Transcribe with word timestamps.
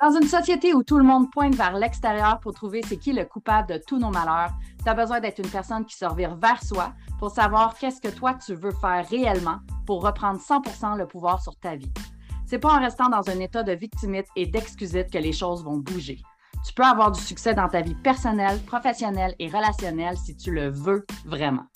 Dans 0.00 0.12
une 0.12 0.26
société 0.26 0.72
où 0.72 0.82
tout 0.82 0.96
le 0.96 1.04
monde 1.04 1.30
pointe 1.30 1.54
vers 1.54 1.74
l'extérieur 1.74 2.40
pour 2.40 2.54
trouver 2.54 2.80
c'est 2.82 2.96
qui 2.96 3.12
le 3.12 3.26
coupable 3.26 3.68
de 3.68 3.80
tous 3.86 3.98
nos 3.98 4.08
malheurs, 4.08 4.50
tu 4.82 4.88
as 4.88 4.94
besoin 4.94 5.20
d'être 5.20 5.40
une 5.40 5.50
personne 5.50 5.84
qui 5.84 5.94
se 5.94 6.06
revire 6.06 6.36
vers 6.36 6.62
soi 6.64 6.94
pour 7.18 7.30
savoir 7.30 7.76
qu'est-ce 7.78 8.00
que 8.00 8.08
toi 8.08 8.32
tu 8.32 8.54
veux 8.54 8.70
faire 8.70 9.06
réellement 9.10 9.58
pour 9.84 10.02
reprendre 10.02 10.40
100% 10.40 10.96
le 10.96 11.06
pouvoir 11.06 11.42
sur 11.42 11.54
ta 11.56 11.76
vie. 11.76 11.92
C'est 12.46 12.58
pas 12.58 12.72
en 12.72 12.80
restant 12.80 13.10
dans 13.10 13.28
un 13.28 13.40
état 13.40 13.62
de 13.62 13.72
victimite 13.72 14.26
et 14.36 14.46
d'excusite 14.46 15.10
que 15.10 15.18
les 15.18 15.32
choses 15.32 15.62
vont 15.62 15.76
bouger. 15.76 16.22
Tu 16.66 16.72
peux 16.72 16.82
avoir 16.82 17.12
du 17.12 17.20
succès 17.20 17.52
dans 17.52 17.68
ta 17.68 17.82
vie 17.82 17.94
personnelle, 17.94 18.58
professionnelle 18.60 19.34
et 19.38 19.48
relationnelle 19.48 20.16
si 20.16 20.34
tu 20.34 20.50
le 20.50 20.70
veux 20.70 21.04
vraiment. 21.26 21.66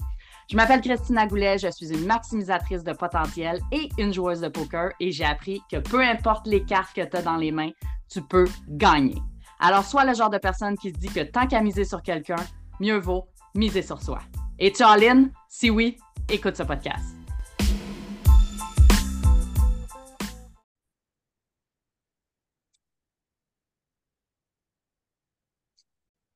Je 0.51 0.57
m'appelle 0.57 0.83
Christina 0.83 1.27
Goulet, 1.27 1.57
je 1.57 1.71
suis 1.71 1.91
une 1.91 2.05
maximisatrice 2.05 2.85
de 2.85 2.93
potentiel 2.93 3.61
et 3.73 3.89
une 3.97 4.13
joueuse 4.13 4.43
de 4.43 4.49
poker 4.49 4.91
et 5.01 5.11
j'ai 5.11 5.25
appris 5.25 5.63
que 5.71 5.79
peu 5.79 6.03
importe 6.03 6.47
les 6.47 6.63
cartes 6.67 6.95
que 6.95 7.01
tu 7.01 7.17
as 7.17 7.23
dans 7.23 7.37
les 7.37 7.51
mains, 7.51 7.71
tu 8.11 8.21
peux 8.21 8.47
gagner. 8.69 9.17
Alors, 9.59 9.85
sois 9.85 10.05
le 10.05 10.13
genre 10.13 10.29
de 10.29 10.37
personne 10.37 10.77
qui 10.77 10.91
se 10.91 10.97
dit 10.97 11.09
que 11.09 11.21
tant 11.21 11.47
qu'à 11.47 11.63
miser 11.63 11.87
sur 11.87 12.03
quelqu'un, 12.03 12.37
mieux 12.79 12.99
vaut 12.99 13.27
miser 13.55 13.81
sur 13.81 14.03
soi. 14.03 14.19
Et 14.59 14.71
tu 14.71 14.83
all 14.83 15.31
Si 15.49 15.71
oui, 15.71 15.97
écoute 16.29 16.57
ce 16.57 16.63
podcast. 16.63 17.17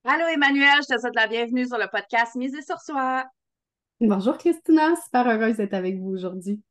Allô 0.04 0.26
Emmanuel, 0.28 0.80
je 0.80 0.94
te 0.94 0.98
souhaite 0.98 1.14
la 1.14 1.26
bienvenue 1.26 1.66
sur 1.66 1.76
le 1.76 1.88
podcast 1.88 2.34
Miser 2.36 2.62
sur 2.62 2.80
soi. 2.80 3.26
Bonjour 4.00 4.38
Christina, 4.38 4.94
super 5.02 5.26
heureuse 5.26 5.56
d'être 5.56 5.74
avec 5.74 5.98
vous 5.98 6.10
aujourd'hui. 6.10 6.62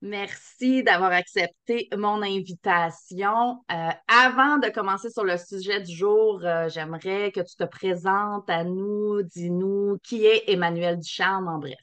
Merci 0.00 0.82
d'avoir 0.82 1.10
accepté 1.10 1.88
mon 1.94 2.22
invitation. 2.22 3.64
Euh, 3.70 3.90
avant 4.06 4.56
de 4.56 4.72
commencer 4.72 5.10
sur 5.10 5.24
le 5.24 5.36
sujet 5.36 5.82
du 5.82 5.94
jour, 5.94 6.40
euh, 6.44 6.68
j'aimerais 6.70 7.32
que 7.32 7.40
tu 7.40 7.54
te 7.54 7.64
présentes 7.64 8.48
à 8.48 8.64
nous, 8.64 9.22
dis-nous 9.22 9.98
qui 10.02 10.24
est 10.24 10.44
Emmanuel 10.46 10.98
Ducharme 10.98 11.48
en 11.48 11.58
bref. 11.58 11.74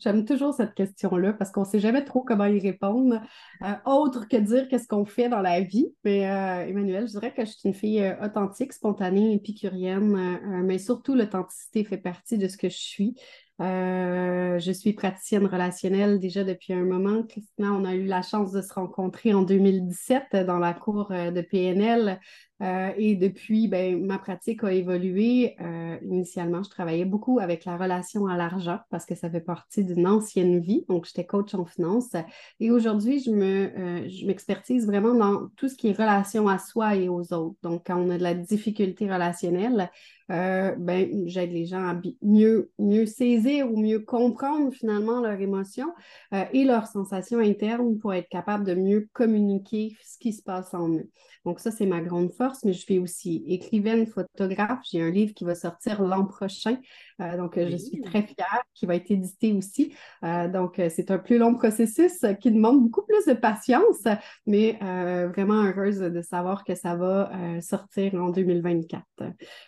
J'aime 0.00 0.24
toujours 0.24 0.52
cette 0.52 0.74
question-là 0.74 1.32
parce 1.32 1.52
qu'on 1.52 1.60
ne 1.60 1.66
sait 1.66 1.78
jamais 1.78 2.04
trop 2.04 2.22
comment 2.22 2.46
y 2.46 2.58
répondre, 2.58 3.20
euh, 3.62 3.74
autre 3.84 4.26
que 4.26 4.36
dire 4.36 4.66
qu'est-ce 4.66 4.88
qu'on 4.88 5.04
fait 5.04 5.28
dans 5.28 5.42
la 5.42 5.60
vie. 5.60 5.94
Mais 6.02 6.22
Emmanuel, 6.22 7.06
je 7.06 7.12
dirais 7.12 7.32
que 7.32 7.44
je 7.44 7.50
suis 7.50 7.68
une 7.68 7.74
fille 7.74 8.16
authentique, 8.20 8.72
spontanée, 8.72 9.34
épicurienne, 9.34 10.64
mais 10.64 10.78
surtout 10.78 11.14
l'authenticité 11.14 11.84
fait 11.84 11.98
partie 11.98 12.36
de 12.36 12.48
ce 12.48 12.56
que 12.56 12.68
je 12.68 12.76
suis. 12.76 13.14
Euh, 13.60 14.58
je 14.58 14.70
suis 14.70 14.92
praticienne 14.92 15.46
relationnelle 15.46 16.20
déjà 16.20 16.44
depuis 16.44 16.74
un 16.74 16.84
moment. 16.84 17.22
Christina, 17.22 17.72
on 17.72 17.84
a 17.84 17.94
eu 17.94 18.04
la 18.04 18.22
chance 18.22 18.52
de 18.52 18.60
se 18.60 18.72
rencontrer 18.74 19.32
en 19.32 19.42
2017 19.42 20.36
dans 20.46 20.58
la 20.58 20.74
cour 20.74 21.10
euh, 21.10 21.30
de 21.30 21.40
PNL. 21.40 22.20
Euh, 22.62 22.90
et 22.96 23.16
depuis, 23.16 23.68
ben, 23.68 24.04
ma 24.04 24.18
pratique 24.18 24.64
a 24.64 24.72
évolué. 24.72 25.56
initialement, 26.02 26.62
je 26.62 26.70
travaillais 26.70 27.04
beaucoup 27.04 27.38
avec 27.38 27.64
la 27.64 27.76
relation 27.76 28.26
à 28.26 28.36
l'argent 28.36 28.78
parce 28.90 29.04
que 29.04 29.14
ça 29.14 29.30
fait 29.30 29.40
partie 29.40 29.84
d'une 29.84 30.06
ancienne 30.06 30.60
vie. 30.60 30.84
Donc, 30.88 31.06
j'étais 31.06 31.26
coach 31.26 31.54
en 31.54 31.64
finance. 31.64 32.12
Et 32.60 32.70
aujourd'hui, 32.70 33.20
je 33.20 33.30
me, 33.30 34.08
je 34.08 34.26
m'expertise 34.26 34.86
vraiment 34.86 35.14
dans 35.14 35.48
tout 35.56 35.68
ce 35.68 35.76
qui 35.76 35.88
est 35.88 35.92
relation 35.92 36.48
à 36.48 36.58
soi 36.58 36.96
et 36.96 37.08
aux 37.08 37.32
autres. 37.32 37.56
Donc, 37.62 37.82
quand 37.86 38.00
on 38.00 38.10
a 38.10 38.18
de 38.18 38.22
la 38.22 38.34
difficulté 38.34 39.10
relationnelle, 39.10 39.90
euh, 40.32 40.74
ben, 40.76 41.28
j'aide 41.28 41.52
les 41.52 41.66
gens 41.66 41.86
à 41.86 42.00
mieux, 42.22 42.70
mieux 42.78 43.06
saisir 43.06 43.70
ou 43.70 43.76
mieux 43.76 44.00
comprendre 44.00 44.72
finalement 44.72 45.20
leurs 45.20 45.40
émotions 45.40 45.92
euh, 46.34 46.44
et 46.52 46.64
leurs 46.64 46.88
sensations 46.88 47.38
internes 47.38 47.98
pour 47.98 48.12
être 48.12 48.28
capable 48.28 48.64
de 48.64 48.74
mieux 48.74 49.08
communiquer 49.12 49.96
ce 50.04 50.18
qui 50.18 50.32
se 50.32 50.42
passe 50.42 50.74
en 50.74 50.90
eux. 50.90 51.08
Donc 51.44 51.60
ça, 51.60 51.70
c'est 51.70 51.86
ma 51.86 52.00
grande 52.00 52.32
force, 52.32 52.45
mais 52.64 52.72
je 52.72 52.80
suis 52.80 52.98
aussi 52.98 53.44
écrivaine, 53.46 54.06
photographe. 54.06 54.80
J'ai 54.90 55.02
un 55.02 55.10
livre 55.10 55.34
qui 55.34 55.44
va 55.44 55.54
sortir 55.54 56.02
l'an 56.02 56.24
prochain, 56.24 56.78
euh, 57.20 57.36
donc 57.36 57.58
je 57.58 57.76
suis 57.76 58.00
très 58.00 58.22
fière, 58.22 58.62
qui 58.74 58.86
va 58.86 58.96
être 58.96 59.10
édité 59.10 59.52
aussi. 59.52 59.94
donc 60.22 60.80
c'est 60.90 61.10
un 61.10 61.18
plus 61.18 61.38
long 61.38 61.54
processus 61.54 62.24
qui 62.40 62.50
demande 62.50 62.82
beaucoup 62.82 63.04
plus 63.06 63.24
de 63.26 63.34
patience, 63.34 64.02
mais 64.46 64.78
vraiment 64.80 65.64
heureuse 65.64 65.98
de 65.98 66.22
savoir 66.22 66.64
que 66.64 66.74
ça 66.74 66.96
va 66.96 67.30
sortir 67.60 68.14
en 68.14 68.30
2024. 68.30 69.04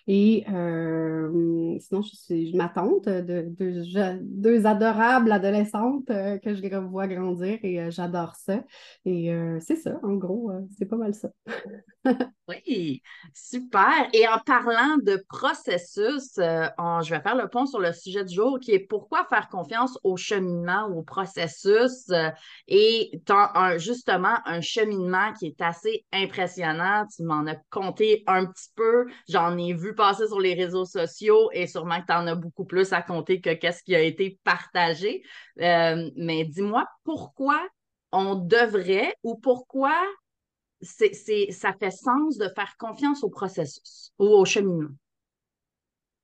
Et 0.06 0.44
euh, 0.50 1.78
sinon, 1.80 2.02
je 2.02 2.14
suis 2.14 2.54
ma 2.54 2.68
tante 2.68 3.08
de, 3.08 3.46
deux 4.20 4.66
adorables 4.66 5.32
adolescentes 5.32 6.10
euh, 6.10 6.38
que 6.38 6.54
je 6.54 6.76
vois 6.76 7.06
grandir 7.08 7.58
et 7.62 7.80
euh, 7.80 7.90
j'adore 7.90 8.34
ça. 8.36 8.64
Et 9.04 9.30
c'est 9.60 9.76
ça, 9.76 9.98
en 10.02 10.14
gros, 10.14 10.50
c'est 10.76 10.86
pas 10.86 10.96
mal 10.96 11.14
ça. 11.14 11.28
oui, 12.48 12.62
super. 13.32 14.08
Et 14.12 14.26
en 14.28 14.38
parlant 14.38 14.96
de 15.02 15.22
processus, 15.28 16.32
je 16.36 17.10
vais 17.10 17.20
faire 17.20 17.36
le 17.36 17.48
pont 17.48 17.66
sur 17.66 17.80
le 17.80 17.92
sujet 17.92 18.24
du 18.24 18.34
jour 18.34 18.58
qui 18.60 18.72
est 18.72 18.80
pourquoi 18.80 19.24
faire 19.24 19.48
confiance 19.48 19.98
au 20.02 20.16
cheminement 20.16 20.86
au 20.86 21.02
processus 21.02 22.10
et 22.66 23.20
un, 23.28 23.78
justement 23.78 24.36
un 24.44 24.60
cheminement 24.60 25.32
qui 25.38 25.46
est 25.46 25.60
assez 25.60 26.04
impressionnant. 26.12 27.06
Tu 27.14 27.22
m'en 27.22 27.46
as 27.46 27.56
compté 27.70 28.24
un 28.26 28.46
petit 28.46 28.70
peu. 28.74 29.06
J'en 29.28 29.56
ai 29.56 29.72
vu 29.72 29.94
passer 29.94 30.26
sur 30.26 30.40
les 30.40 30.54
réseaux 30.54 30.84
sociaux 30.84 31.50
et 31.52 31.66
sûrement 31.66 32.00
que 32.00 32.06
tu 32.06 32.12
en 32.12 32.26
as 32.26 32.34
beaucoup 32.34 32.64
plus 32.64 32.92
à 32.92 33.02
compter 33.02 33.40
que 33.40 33.54
qu'est-ce 33.54 33.82
qui 33.82 33.94
a 33.94 34.00
été 34.00 34.38
partagé. 34.44 35.22
Euh, 35.60 36.10
mais 36.16 36.44
dis-moi, 36.44 36.86
pourquoi 37.04 37.60
on 38.12 38.34
devrait 38.36 39.14
ou 39.22 39.36
pourquoi 39.36 39.94
c'est, 40.80 41.12
ça 41.50 41.72
fait 41.78 41.90
sens 41.90 42.38
de 42.38 42.48
faire 42.54 42.76
confiance 42.78 43.24
au 43.24 43.30
processus 43.30 44.12
ou 44.18 44.26
au 44.26 44.44
cheminement? 44.44 44.90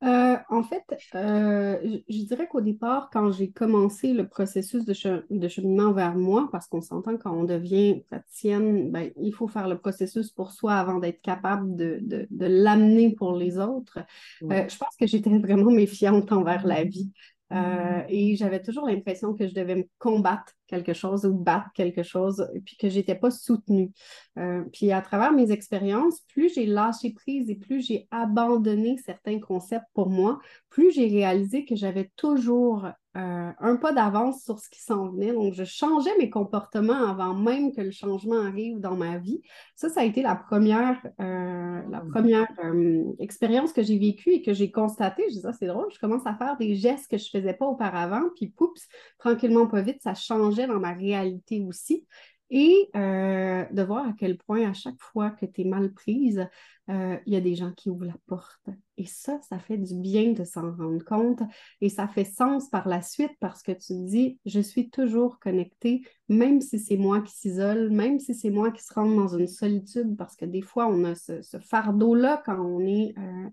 Euh, 0.04 0.36
en 0.50 0.62
fait, 0.62 0.84
euh, 1.14 1.78
je, 2.08 2.24
dirais 2.24 2.46
qu'au 2.46 2.60
départ, 2.60 3.08
quand 3.10 3.30
j'ai 3.32 3.50
commencé 3.50 4.12
le 4.12 4.28
processus 4.28 4.84
de, 4.84 4.92
cheminement 4.92 5.92
vers 5.92 6.14
moi, 6.14 6.48
parce 6.52 6.66
qu'on 6.66 6.82
s'entend 6.82 7.16
quand 7.16 7.32
on 7.32 7.44
devient 7.44 8.02
praticienne, 8.10 8.90
ben, 8.90 9.10
il 9.16 9.32
faut 9.32 9.48
faire 9.48 9.66
le 9.66 9.78
processus 9.78 10.30
pour 10.30 10.52
soi 10.52 10.74
avant 10.74 10.98
d'être 10.98 11.22
capable 11.22 11.74
de, 11.74 12.26
l'amener 12.38 13.14
pour 13.14 13.34
les 13.34 13.58
autres. 13.58 14.00
Euh, 14.42 14.68
je 14.68 14.76
pense 14.76 14.94
que 15.00 15.06
j'étais 15.06 15.38
vraiment 15.38 15.70
méfiante 15.70 16.32
envers 16.32 16.66
la 16.66 16.84
vie. 16.84 17.10
Euh, 17.54 18.02
et 18.08 18.36
j'avais 18.36 18.60
toujours 18.60 18.86
l'impression 18.86 19.34
que 19.34 19.46
je 19.46 19.54
devais 19.54 19.76
me 19.76 19.88
combattre 19.98 20.52
quelque 20.66 20.92
chose 20.92 21.24
ou 21.24 21.34
battre 21.34 21.70
quelque 21.74 22.02
chose, 22.02 22.48
puis 22.64 22.76
que 22.76 22.88
je 22.88 22.96
n'étais 22.96 23.14
pas 23.14 23.30
soutenue. 23.30 23.92
Euh, 24.38 24.64
puis 24.72 24.90
à 24.90 25.00
travers 25.02 25.32
mes 25.32 25.52
expériences, 25.52 26.20
plus 26.28 26.52
j'ai 26.52 26.66
lâché 26.66 27.12
prise 27.12 27.50
et 27.50 27.54
plus 27.54 27.80
j'ai 27.86 28.08
abandonné 28.10 28.96
certains 28.98 29.38
concepts 29.38 29.86
pour 29.94 30.10
moi, 30.10 30.40
plus 30.68 30.90
j'ai 30.92 31.06
réalisé 31.06 31.64
que 31.64 31.76
j'avais 31.76 32.10
toujours 32.16 32.88
euh, 33.16 33.52
un 33.60 33.76
pas 33.76 33.92
d'avance 33.92 34.42
sur 34.42 34.58
ce 34.58 34.68
qui 34.68 34.80
s'en 34.80 35.10
venait. 35.10 35.32
Donc, 35.32 35.54
je 35.54 35.62
changeais 35.64 36.16
mes 36.18 36.30
comportements 36.30 37.08
avant 37.08 37.34
même 37.34 37.72
que 37.72 37.80
le 37.80 37.92
changement 37.92 38.40
arrive 38.40 38.80
dans 38.80 38.96
ma 38.96 39.18
vie. 39.18 39.40
Ça, 39.76 39.88
ça 39.88 40.00
a 40.00 40.04
été 40.04 40.20
la 40.20 40.34
première, 40.34 41.00
euh, 41.20 41.82
la 41.90 42.02
mmh. 42.02 42.10
première 42.10 42.48
euh, 42.64 43.04
expérience 43.20 43.72
que 43.72 43.82
j'ai 43.84 43.98
vécue 43.98 44.30
et 44.30 44.42
que 44.42 44.52
j'ai 44.52 44.72
constatée. 44.72 45.22
Je 45.28 45.34
disais, 45.34 45.48
ah, 45.48 45.52
c'est 45.52 45.66
drôle, 45.66 45.86
je 45.92 46.00
commence 46.00 46.26
à 46.26 46.34
faire 46.34 46.56
des 46.56 46.74
gestes 46.74 47.08
que 47.08 47.16
je 47.16 47.24
ne 47.32 47.40
faisais 47.40 47.54
pas 47.54 47.66
auparavant, 47.66 48.22
puis 48.34 48.48
poups, 48.48 48.82
tranquillement, 49.18 49.68
pas 49.68 49.82
vite, 49.82 50.02
ça 50.02 50.14
changeait 50.14 50.66
dans 50.66 50.80
ma 50.80 50.92
réalité 50.92 51.64
aussi. 51.68 52.04
Et 52.50 52.90
de 52.94 53.82
voir 53.82 54.06
à 54.06 54.12
quel 54.12 54.36
point 54.36 54.68
à 54.68 54.72
chaque 54.72 55.00
fois 55.00 55.30
que 55.30 55.46
tu 55.46 55.62
es 55.62 55.64
mal 55.64 55.92
prise, 55.92 56.46
il 56.88 57.20
y 57.26 57.36
a 57.36 57.40
des 57.40 57.54
gens 57.54 57.72
qui 57.72 57.90
ouvrent 57.90 58.04
la 58.04 58.16
porte. 58.26 58.68
Et 58.96 59.06
ça, 59.06 59.40
ça 59.48 59.58
fait 59.58 59.78
du 59.78 59.94
bien 59.94 60.32
de 60.32 60.44
s'en 60.44 60.72
rendre 60.72 61.04
compte 61.04 61.42
et 61.80 61.88
ça 61.88 62.06
fait 62.06 62.24
sens 62.24 62.68
par 62.68 62.86
la 62.86 63.02
suite 63.02 63.32
parce 63.40 63.62
que 63.62 63.72
tu 63.72 63.88
te 63.88 64.06
dis, 64.06 64.38
je 64.44 64.60
suis 64.60 64.88
toujours 64.88 65.38
connectée, 65.40 66.02
même 66.28 66.60
si 66.60 66.78
c'est 66.78 66.96
moi 66.96 67.20
qui 67.20 67.34
s'isole, 67.34 67.90
même 67.90 68.20
si 68.20 68.34
c'est 68.34 68.50
moi 68.50 68.70
qui 68.70 68.82
se 68.82 68.94
rend 68.94 69.10
dans 69.10 69.36
une 69.36 69.48
solitude, 69.48 70.16
parce 70.16 70.36
que 70.36 70.44
des 70.44 70.62
fois, 70.62 70.86
on 70.86 71.04
a 71.04 71.14
ce, 71.14 71.42
fardeau-là 71.60 72.42
quand 72.44 72.60
on 72.60 72.80
est... 72.80 73.14
Euh, 73.18 73.48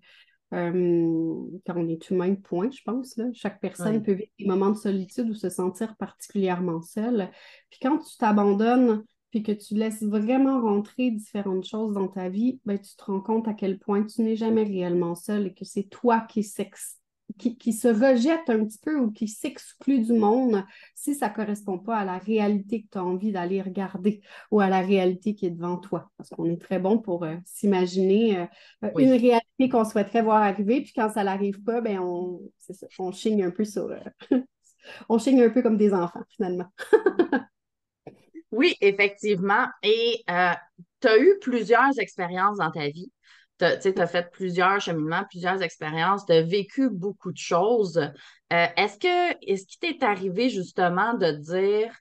euh, 0.54 1.36
quand 1.66 1.76
on 1.76 1.88
est 1.88 2.10
humain, 2.10 2.36
point, 2.36 2.70
je 2.72 2.82
pense. 2.84 3.16
Là. 3.18 3.26
Chaque 3.34 3.62
personne 3.62 4.04
peut 4.04 4.14
vivre 4.14 4.32
des 4.38 4.46
moments 4.46 4.72
de 4.72 4.78
solitude 4.78 5.30
ou 5.30 5.34
se 5.34 5.50
sentir 5.50 5.96
particulièrement 5.96 6.82
seule. 6.82 7.30
Puis 7.70 7.80
quand 7.82 7.98
tu 8.00 8.18
t'abandonnes 8.18 9.04
puis 9.30 9.44
que 9.44 9.54
tu 9.54 9.76
laisses 9.76 10.04
vraiment 10.04 10.62
rentrer 10.62 11.10
différentes 11.10 11.66
choses 11.66 11.94
dans 11.94 12.10
ta 12.10 12.28
vie, 12.28 12.60
ben, 12.66 12.78
tu 12.78 12.96
te 12.96 13.04
rends 13.06 13.22
compte 13.22 13.48
à 13.48 13.54
quel 13.54 13.80
point 13.80 14.04
tu 14.04 14.22
n'es 14.24 14.36
jamais 14.36 14.64
réellement 14.64 15.16
seul 15.16 15.48
et 15.48 15.54
que 15.54 15.64
c'est 15.64 15.84
toi 15.84 16.20
qui, 16.20 16.44
qui, 17.38 17.74
se 17.74 17.88
rejette 17.88 18.50
un 18.50 18.66
petit 18.66 18.80
peu 18.80 18.98
ou 18.98 19.12
qui 19.12 19.28
s'exclut 19.28 20.00
du 20.00 20.14
monde 20.14 20.64
si 20.96 21.16
ça 21.16 21.30
ne 21.30 21.34
correspond 21.34 21.78
pas 21.78 21.98
à 21.98 22.06
la 22.06 22.18
réalité 22.18 22.84
que 22.84 22.88
tu 22.92 22.98
as 22.98 23.04
envie 23.04 23.32
d'aller 23.32 23.62
regarder 23.62 24.22
ou 24.50 24.60
à 24.60 24.70
la 24.70 24.82
réalité 24.82 25.36
qui 25.36 25.46
est 25.46 25.52
devant 25.52 25.78
toi. 25.78 26.12
Parce 26.18 26.30
qu'on 26.30 26.46
est 26.46 26.62
très 26.62 26.80
bon 26.80 26.98
pour 26.98 27.24
euh, 27.24 27.36
s'imaginer 27.46 28.40
euh, 28.40 28.46
euh, 28.86 28.92
une 28.98 29.12
réalité 29.12 29.70
qu'on 29.70 29.86
souhaiterait 29.86 30.22
voir 30.22 30.42
arriver, 30.42 30.82
puis 30.82 30.94
quand 30.96 31.10
ça 31.10 31.24
n'arrive 31.24 31.62
pas, 31.64 31.82
ben 31.82 32.00
on, 32.00 32.42
on 33.00 33.12
chigne 33.12 33.44
un 33.44 33.52
peu 33.52 33.66
sur... 33.66 33.94
on 35.10 35.18
chigne 35.18 35.44
un 35.44 35.50
peu 35.50 35.62
comme 35.62 35.78
des 35.78 35.94
enfants, 35.94 36.24
finalement. 36.30 36.68
Oui, 38.52 38.76
effectivement. 38.82 39.66
Et 39.82 40.26
tu 40.28 41.08
as 41.08 41.18
eu 41.18 41.40
plusieurs 41.40 41.98
expériences 42.00 42.58
dans 42.58 42.70
ta 42.70 42.90
vie. 42.90 43.10
Tu 43.62 43.94
as, 44.02 44.08
fait 44.08 44.32
plusieurs 44.32 44.82
cheminements, 44.82 45.24
plusieurs 45.30 45.62
expériences, 45.62 46.26
tu 46.26 46.34
as 46.34 46.42
vécu 46.42 46.90
beaucoup 46.90 47.32
de 47.32 47.38
choses. 47.38 47.98
Euh, 47.98 48.66
est-ce 48.76 48.98
que 48.98 49.38
est-ce 49.46 49.66
qu'il 49.68 49.80
t'est 49.80 50.06
arrivé 50.06 50.50
justement 50.50 51.14
de 51.14 51.32
dire 51.32 51.96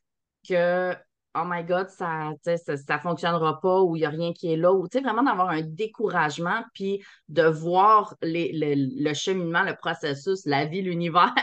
que 0.49 0.95
oh 1.35 1.43
my 1.47 1.63
God, 1.65 1.89
ça 1.89 2.33
ne 2.47 2.77
ça, 2.77 2.99
fonctionnera 2.99 3.61
pas 3.61 3.83
ou 3.83 3.97
il 3.97 4.01
n'y 4.01 4.07
a 4.07 4.11
rien 4.11 4.33
qui 4.33 4.53
est 4.53 4.57
là, 4.57 4.73
ou 4.73 4.87
vraiment 4.93 5.23
d'avoir 5.23 5.51
un 5.51 5.63
découragement, 5.63 6.65
puis 6.75 7.03
de 7.29 7.45
voir 7.45 8.17
le 8.23 9.15
cheminement, 9.15 9.63
le 9.63 9.77
processus, 9.77 10.45
la 10.47 10.65
vie, 10.67 10.83
l'univers 10.91 11.35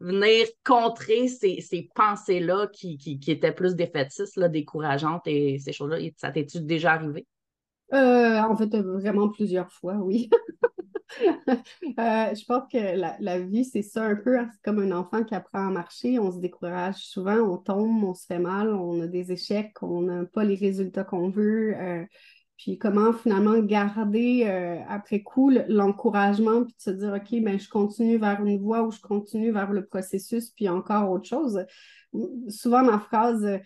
venir 0.00 0.46
contrer 0.64 1.28
ces, 1.28 1.88
pensées-là 1.94 2.68
qui, 2.72 2.96
qui, 2.96 3.18
qui, 3.18 3.30
étaient 3.30 3.52
plus 3.52 3.74
défaitistes, 3.74 4.36
là, 4.36 4.48
décourageantes 4.48 5.26
et 5.26 5.58
ces 5.58 5.72
choses-là? 5.72 5.98
Ça 6.16 6.30
t'est-tu 6.30 6.60
déjà 6.60 6.92
arrivé? 6.92 7.26
Euh, 7.92 8.40
en 8.40 8.56
fait, 8.56 8.74
vraiment 8.76 9.28
plusieurs 9.28 9.70
fois, 9.72 9.96
oui. 9.96 10.30
Euh, 11.20 12.34
je 12.34 12.44
pense 12.44 12.64
que 12.72 13.20
la, 13.20 13.38
vie, 13.38 13.64
c'est 13.64 13.82
ça 13.82 14.02
un 14.02 14.16
peu. 14.16 14.36
Hein, 14.36 14.48
c'est 14.52 14.62
comme 14.64 14.80
un 14.80 14.90
enfant 14.90 15.22
qui 15.22 15.36
apprend 15.36 15.68
à 15.68 15.70
marcher. 15.70 16.18
On 16.18 16.32
se 16.32 16.38
décourage 16.40 16.96
souvent, 16.96 17.36
on 17.36 17.56
tombe, 17.56 18.02
on 18.02 18.14
se 18.14 18.26
fait 18.26 18.40
mal, 18.40 18.74
on 18.74 19.00
a 19.00 19.06
des 19.06 19.30
échecs, 19.30 19.80
on 19.80 20.00
n'a 20.00 20.24
pas 20.24 20.42
les 20.42 20.56
résultats 20.56 21.04
qu'on 21.04 21.28
veut. 21.28 21.76
Euh, 21.76 22.04
puis 22.56 22.78
comment 22.78 23.12
finalement 23.12 23.56
garder 23.60 24.44
après 24.88 25.22
coup 25.22 25.52
l'encouragement, 25.68 26.64
puis 26.64 26.74
de 26.74 26.82
se 26.82 26.90
dire, 26.90 27.12
OK, 27.12 27.42
ben, 27.42 27.60
je 27.60 27.68
continue 27.68 28.18
vers 28.18 28.44
une 28.44 28.58
voie 28.58 28.82
ou 28.82 28.90
je 28.90 29.00
continue 29.00 29.52
vers 29.52 29.70
le 29.70 29.86
processus, 29.86 30.50
puis 30.50 30.68
encore 30.68 31.12
autre 31.12 31.28
chose 31.28 31.64
souvent 32.48 32.82
ma 32.82 32.98
phrase, 32.98 33.44
euh, 33.44 33.58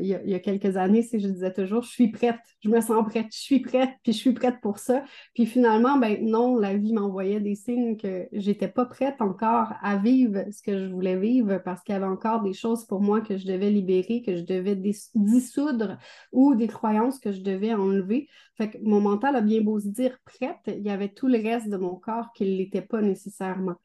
il, 0.00 0.06
y 0.06 0.34
a, 0.34 0.38
quelques 0.40 0.76
années, 0.76 1.02
c'est 1.02 1.18
je 1.18 1.28
disais 1.28 1.52
toujours, 1.52 1.82
je 1.82 1.90
suis 1.90 2.10
prête, 2.10 2.38
je 2.60 2.68
me 2.68 2.80
sens 2.80 3.04
prête, 3.06 3.26
je 3.32 3.38
suis 3.38 3.60
prête, 3.60 3.90
puis 4.02 4.12
je 4.12 4.18
suis 4.18 4.32
prête 4.32 4.60
pour 4.60 4.78
ça. 4.78 5.04
Puis 5.34 5.46
finalement, 5.46 5.98
ben 5.98 6.18
non, 6.22 6.56
la 6.56 6.76
vie 6.76 6.92
m'envoyait 6.92 7.40
des 7.40 7.54
signes 7.54 7.96
que 7.96 8.26
j'étais 8.32 8.68
pas 8.68 8.86
prête 8.86 9.20
encore 9.20 9.72
à 9.82 9.96
vivre 9.96 10.44
ce 10.50 10.62
que 10.62 10.78
je 10.78 10.92
voulais 10.92 11.16
vivre 11.16 11.58
parce 11.64 11.82
qu'il 11.82 11.92
y 11.94 11.96
avait 11.96 12.06
encore 12.06 12.42
des 12.42 12.52
choses 12.52 12.84
pour 12.86 13.00
moi 13.00 13.20
que 13.20 13.36
je 13.36 13.46
devais 13.46 13.70
libérer, 13.70 14.22
que 14.22 14.36
je 14.36 14.42
devais 14.42 14.76
dissoudre 14.76 15.98
ou 16.32 16.54
des 16.54 16.68
croyances 16.68 17.18
que 17.18 17.32
je 17.32 17.42
devais 17.42 17.74
enlever. 17.74 18.28
Fait 18.56 18.70
que 18.70 18.78
mon 18.82 19.00
mental 19.00 19.36
a 19.36 19.40
bien 19.40 19.60
beau 19.60 19.78
se 19.78 19.88
dire 19.88 20.18
prête, 20.24 20.58
il 20.66 20.82
y 20.82 20.90
avait 20.90 21.08
tout 21.08 21.28
le 21.28 21.38
reste 21.38 21.68
de 21.68 21.76
mon 21.76 21.94
corps 21.94 22.32
qui 22.34 22.44
ne 22.44 22.56
l'était 22.56 22.82
pas 22.82 23.00
nécessairement. 23.00 23.76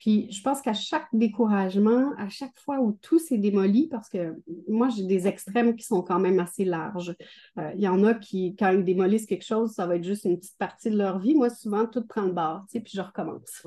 Puis 0.00 0.32
je 0.32 0.42
pense 0.42 0.60
qu'à 0.62 0.72
chaque 0.72 1.08
découragement, 1.12 2.12
à 2.16 2.30
chaque 2.30 2.58
fois 2.58 2.80
où 2.80 2.92
tout 3.02 3.18
s'est 3.18 3.36
démoli, 3.36 3.86
parce 3.86 4.08
que 4.08 4.34
moi, 4.66 4.88
j'ai 4.88 5.04
des 5.04 5.28
extrêmes 5.28 5.76
qui 5.76 5.84
sont 5.84 6.00
quand 6.00 6.18
même 6.18 6.40
assez 6.40 6.64
larges. 6.64 7.14
Euh, 7.58 7.70
il 7.74 7.82
y 7.82 7.88
en 7.88 8.02
a 8.04 8.14
qui, 8.14 8.56
quand 8.56 8.70
ils 8.70 8.82
démolissent 8.82 9.26
quelque 9.26 9.44
chose, 9.44 9.72
ça 9.72 9.86
va 9.86 9.96
être 9.96 10.04
juste 10.04 10.24
une 10.24 10.38
petite 10.38 10.56
partie 10.56 10.88
de 10.88 10.96
leur 10.96 11.18
vie. 11.18 11.34
Moi, 11.34 11.50
souvent, 11.50 11.84
tout 11.84 12.02
prend 12.06 12.22
le 12.22 12.32
bord, 12.32 12.62
tu 12.62 12.78
sais, 12.78 12.80
puis 12.80 12.92
je 12.94 13.02
recommence. 13.02 13.62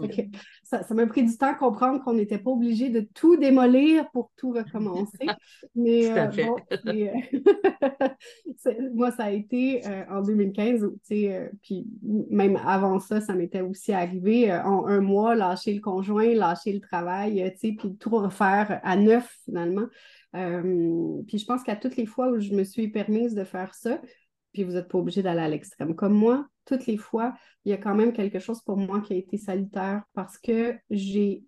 Ça 0.63 0.93
m'a 0.95 1.05
pris 1.05 1.23
du 1.23 1.37
temps 1.37 1.51
à 1.51 1.53
comprendre 1.53 2.03
qu'on 2.03 2.15
n'était 2.15 2.39
pas 2.39 2.49
obligé 2.49 2.89
de 2.89 3.01
tout 3.13 3.37
démolir 3.37 4.09
pour 4.09 4.31
tout 4.35 4.53
recommencer. 4.53 5.19
Mais 5.75 6.09
euh, 6.09 6.29
bon, 6.29 6.55
moi, 8.95 9.11
ça 9.11 9.25
a 9.25 9.31
été 9.31 9.85
euh, 9.85 10.03
en 10.09 10.23
2015, 10.23 10.81
tu 10.81 10.89
sais, 11.03 11.51
puis 11.61 11.85
même 12.01 12.59
avant 12.65 12.99
ça, 12.99 13.21
ça 13.21 13.35
m'était 13.35 13.61
aussi 13.61 13.93
arrivé 13.93 14.51
en 14.51 14.87
un 14.87 14.99
mois, 14.99 15.35
lâcher 15.35 15.75
le 15.75 15.79
conjoint 15.79 16.22
lâcher 16.33 16.73
le 16.73 16.79
travail, 16.79 17.41
euh, 17.41 17.49
tu 17.51 17.57
sais, 17.57 17.75
puis 17.77 17.95
tout 17.97 18.09
refaire 18.09 18.79
à 18.83 18.95
neuf 18.95 19.37
finalement. 19.45 19.87
Euh, 20.35 21.21
puis 21.27 21.37
je 21.37 21.45
pense 21.45 21.63
qu'à 21.63 21.75
toutes 21.75 21.95
les 21.95 22.05
fois 22.05 22.29
où 22.29 22.39
je 22.39 22.53
me 22.53 22.63
suis 22.63 22.87
permise 22.89 23.35
de 23.35 23.43
faire 23.43 23.73
ça, 23.75 24.01
puis 24.51 24.63
vous 24.63 24.73
n'êtes 24.73 24.87
pas 24.87 24.97
obligé 24.97 25.21
d'aller 25.21 25.41
à 25.41 25.47
l'extrême 25.47 25.95
comme 25.95 26.13
moi, 26.13 26.47
toutes 26.65 26.85
les 26.85 26.97
fois, 26.97 27.33
il 27.65 27.71
y 27.71 27.73
a 27.73 27.77
quand 27.77 27.95
même 27.95 28.13
quelque 28.13 28.39
chose 28.39 28.61
pour 28.61 28.77
moi 28.77 29.01
qui 29.01 29.13
a 29.13 29.17
été 29.17 29.37
salutaire 29.37 30.03
parce 30.13 30.37
que 30.37 30.75
j'ai 30.89 31.43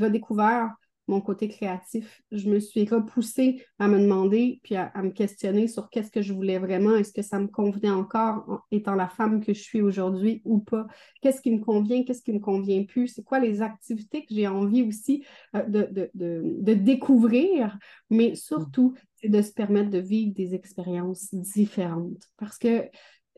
redécouvert 0.00 0.74
côté 1.20 1.48
créatif. 1.48 2.22
Je 2.30 2.48
me 2.48 2.60
suis 2.60 2.84
repoussée 2.88 3.64
à 3.80 3.88
me 3.88 3.98
demander 3.98 4.60
puis 4.62 4.76
à, 4.76 4.92
me 5.02 5.10
questionner 5.10 5.66
sur 5.66 5.90
qu'est-ce 5.90 6.12
que 6.12 6.22
je 6.22 6.32
voulais 6.32 6.58
vraiment. 6.58 6.94
Est-ce 6.94 7.12
que 7.12 7.22
ça 7.22 7.40
me 7.40 7.48
convenait 7.48 7.90
encore 7.90 8.66
étant 8.70 8.94
la 8.94 9.08
femme 9.08 9.42
que 9.44 9.52
je 9.52 9.60
suis 9.60 9.82
aujourd'hui 9.82 10.42
ou 10.44 10.60
pas? 10.60 10.86
Qu'est-ce 11.20 11.42
qui 11.42 11.50
me 11.50 11.58
convient? 11.58 12.04
Qu'est-ce 12.04 12.22
qui 12.22 12.32
me 12.32 12.38
convient 12.38 12.84
plus? 12.84 13.08
C'est 13.08 13.24
quoi 13.24 13.40
les 13.40 13.62
activités 13.62 14.24
que 14.24 14.34
j'ai 14.34 14.46
envie 14.46 14.82
aussi 14.82 15.24
euh, 15.56 15.64
de, 15.66 16.74
découvrir? 16.74 17.76
Mais 18.10 18.36
surtout, 18.36 18.94
c'est 19.16 19.28
de 19.28 19.42
se 19.42 19.52
permettre 19.52 19.90
de 19.90 19.98
vivre 19.98 20.32
des 20.34 20.54
expériences 20.54 21.34
différentes. 21.34 22.28
Parce 22.36 22.58
que 22.58 22.84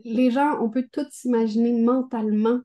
les 0.04 0.30
gens, 0.30 0.60
on 0.60 0.68
peut 0.68 0.86
tout 0.90 1.06
s'imaginer 1.10 1.72
mentalement 1.72 2.60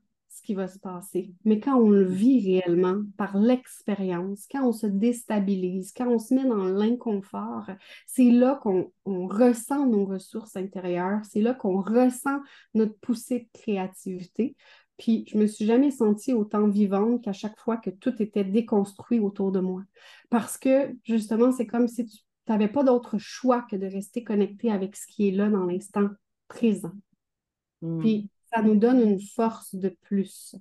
qui 0.48 0.54
va 0.54 0.66
se 0.66 0.78
passer. 0.78 1.34
Mais 1.44 1.60
quand 1.60 1.76
on 1.76 1.90
le 1.90 2.06
vit 2.06 2.40
réellement 2.40 3.02
par 3.18 3.36
l'expérience, 3.36 4.46
quand 4.50 4.66
on 4.66 4.72
se 4.72 4.86
déstabilise, 4.86 5.92
quand 5.94 6.08
on 6.08 6.18
se 6.18 6.32
met 6.32 6.46
dans 6.46 6.64
l'inconfort, 6.64 7.66
c'est 8.06 8.30
là 8.30 8.58
qu'on 8.62 8.90
ressent 9.04 9.84
nos 9.84 10.06
ressources 10.06 10.56
intérieures, 10.56 11.20
c'est 11.28 11.42
là 11.42 11.52
qu'on 11.52 11.82
ressent 11.82 12.40
notre 12.72 12.98
poussée 13.00 13.40
de 13.40 13.60
créativité. 13.60 14.56
Puis 14.96 15.26
je 15.28 15.36
me 15.36 15.46
suis 15.46 15.66
jamais 15.66 15.90
sentie 15.90 16.32
autant 16.32 16.66
vivante 16.66 17.22
qu'à 17.22 17.34
chaque 17.34 17.58
fois 17.58 17.76
que 17.76 17.90
tout 17.90 18.14
était 18.22 18.42
déconstruit 18.42 19.20
autour 19.20 19.52
de 19.52 19.60
moi. 19.60 19.82
Parce 20.30 20.56
que 20.56 20.96
justement, 21.04 21.52
c'est 21.52 21.66
comme 21.66 21.88
si 21.88 22.06
tu 22.06 22.22
n'avais 22.48 22.68
pas 22.68 22.84
d'autre 22.84 23.18
choix 23.18 23.66
que 23.70 23.76
de 23.76 23.84
rester 23.84 24.24
connecté 24.24 24.72
avec 24.72 24.96
ce 24.96 25.06
qui 25.06 25.28
est 25.28 25.32
là 25.32 25.50
dans 25.50 25.66
l'instant 25.66 26.08
présent. 26.48 26.94
Hmm. 27.82 27.98
Puis 27.98 28.30
ça 28.52 28.62
nous 28.62 28.76
donne 28.76 29.00
une 29.00 29.20
force 29.20 29.74
de 29.74 29.88
plus. 30.02 30.56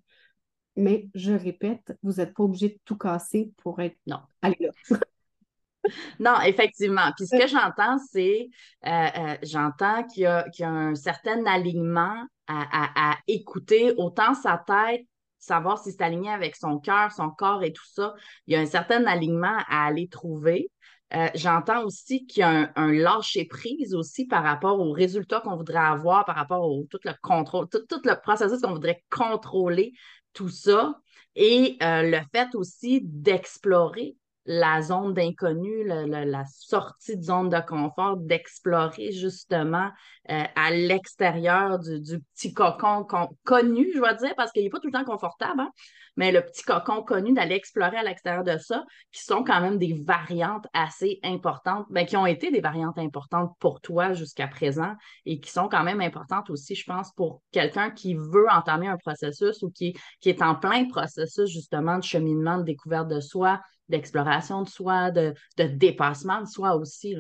Mais 0.75 1.10
je 1.16 1.34
répète, 1.34 1.98
vous 2.04 2.13
n'êtes 2.13 2.34
pas 2.34 2.44
obligé 2.44 2.69
de 2.69 2.80
tout 2.86 2.98
casser 2.98 3.51
pour 3.57 3.80
être. 3.80 3.98
Non. 4.06 4.19
Allez 4.42 4.57
là. 4.60 4.69
non, 6.19 6.39
effectivement. 6.42 7.12
Puis 7.16 7.28
ce 7.28 7.38
que 7.38 7.48
j'entends, 7.48 7.98
c'est 8.12 8.50
euh, 8.86 8.89
euh, 8.89 9.38
j'entends 9.42 10.04
qu'il 10.04 10.24
y, 10.24 10.25
a 10.25 10.69
un 10.69 10.95
certain 10.95 11.45
alignement 11.45 12.24
à, 12.48 13.18
écouter 13.28 13.94
autant 13.98 14.34
sa 14.34 14.57
tête, 14.57 15.06
savoir 15.38 15.80
si 15.80 15.92
c'est 15.92 16.01
aligné 16.01 16.30
avec 16.30 16.56
son 16.56 16.80
cœur, 16.80 17.12
son 17.12 17.30
corps 17.30 17.63
et 17.63 17.74
tout 17.74 17.86
ça. 17.86 18.13
Il 18.45 18.54
y 18.54 18.56
a 18.56 18.60
un 18.60 18.66
certain 18.66 19.06
alignement 19.06 19.57
à 19.68 19.88
aller 19.88 20.07
trouver. 20.07 20.69
Euh, 21.13 21.30
j'entends 21.36 21.86
aussi 21.86 22.25
qu'il 22.25 22.41
y 22.41 22.43
a 22.43 22.72
un, 22.75 22.91
lâcher-prise 22.91 23.96
aussi 23.96 24.25
par 24.25 24.43
rapport 24.43 24.79
aux 24.79 24.91
résultats 24.91 25.39
qu'on 25.39 25.55
voudrait 25.55 25.77
avoir, 25.77 26.25
par 26.25 26.36
rapport 26.36 26.70
au 26.70 26.86
tout 26.89 27.00
le 27.05 27.13
contrôle, 27.22 27.67
tout, 27.70 28.01
le 28.03 28.22
processus 28.22 28.62
qu'on 28.62 28.74
voudrait 28.74 29.03
contrôler, 29.10 29.93
tout 30.34 30.50
ça. 30.50 31.00
Et 31.36 31.77
euh, 31.81 32.03
le 32.03 32.20
fait 32.34 32.55
aussi 32.55 33.01
d'explorer 33.03 34.17
la 34.48 34.82
zone 34.82 35.13
d'inconnu, 35.13 35.84
la 35.84 36.46
sortie 36.46 37.18
de 37.18 37.22
zone 37.22 37.50
de 37.50 37.60
confort, 37.60 38.16
d'explorer 38.16 39.12
justement 39.12 39.92
euh, 40.30 40.44
à 40.56 40.72
l'extérieur 40.72 41.80
du, 41.80 42.20
petit 42.34 42.54
cocon 42.54 43.06
connu, 43.44 43.92
je 43.94 44.00
vais 44.00 44.16
dire, 44.16 44.34
parce 44.38 44.54
qu'il 44.54 44.63
n'est 44.63 44.70
pas 44.70 44.80
tout 44.80 44.88
le 44.88 44.94
temps 44.94 45.04
confortable, 45.04 45.60
hein, 45.60 45.72
mais 46.16 46.32
le 46.32 46.42
petit 46.42 46.63
cocon 46.63 47.04
connu, 47.04 47.34
d'aller 47.34 47.56
explorer 47.56 47.98
à 47.98 48.04
l'extérieur 48.04 48.46
de 48.46 48.58
ça, 48.58 48.86
qui 49.12 49.22
sont 49.22 49.44
quand 49.44 49.60
même 49.60 49.77
des 49.77 49.94
variantes 50.06 50.66
assez 50.74 51.20
importantes, 51.24 51.86
ben, 51.89 52.06
qui 52.06 52.16
ont 52.16 52.25
été 52.25 52.50
des 52.50 52.62
variantes 52.62 52.98
importantes 52.98 53.51
pour 53.60 53.82
toi 53.82 54.13
jusqu'à 54.13 54.48
présent 54.48 54.94
et 55.25 55.42
qui 55.42 55.51
sont 55.51 55.68
quand 55.68 55.84
même 55.84 56.00
importantes 56.00 56.50
aussi, 56.50 56.74
je 56.74 56.86
pense, 56.86 57.12
pour 57.13 57.42
quelqu'un 57.51 57.92
qui 57.92 58.16
veut 58.16 58.48
entamer 58.50 58.88
un 58.88 58.98
processus 58.98 59.62
ou 59.62 59.72
qui, 59.72 59.94
qui 60.22 60.30
est 60.30 60.42
en 60.42 60.56
plein 60.56 60.88
processus 60.88 61.50
justement 61.50 61.98
de 61.98 62.04
cheminement, 62.04 62.58
de 62.58 62.63
découverte 62.63 63.10
de 63.10 63.20
soi, 63.20 63.60
d'exploration 63.89 64.63
de 64.63 64.70
soi, 64.70 65.12
de, 65.12 65.34
dépassement 65.58 66.41
de 66.41 66.48
soi 66.48 66.75
aussi. 66.75 67.15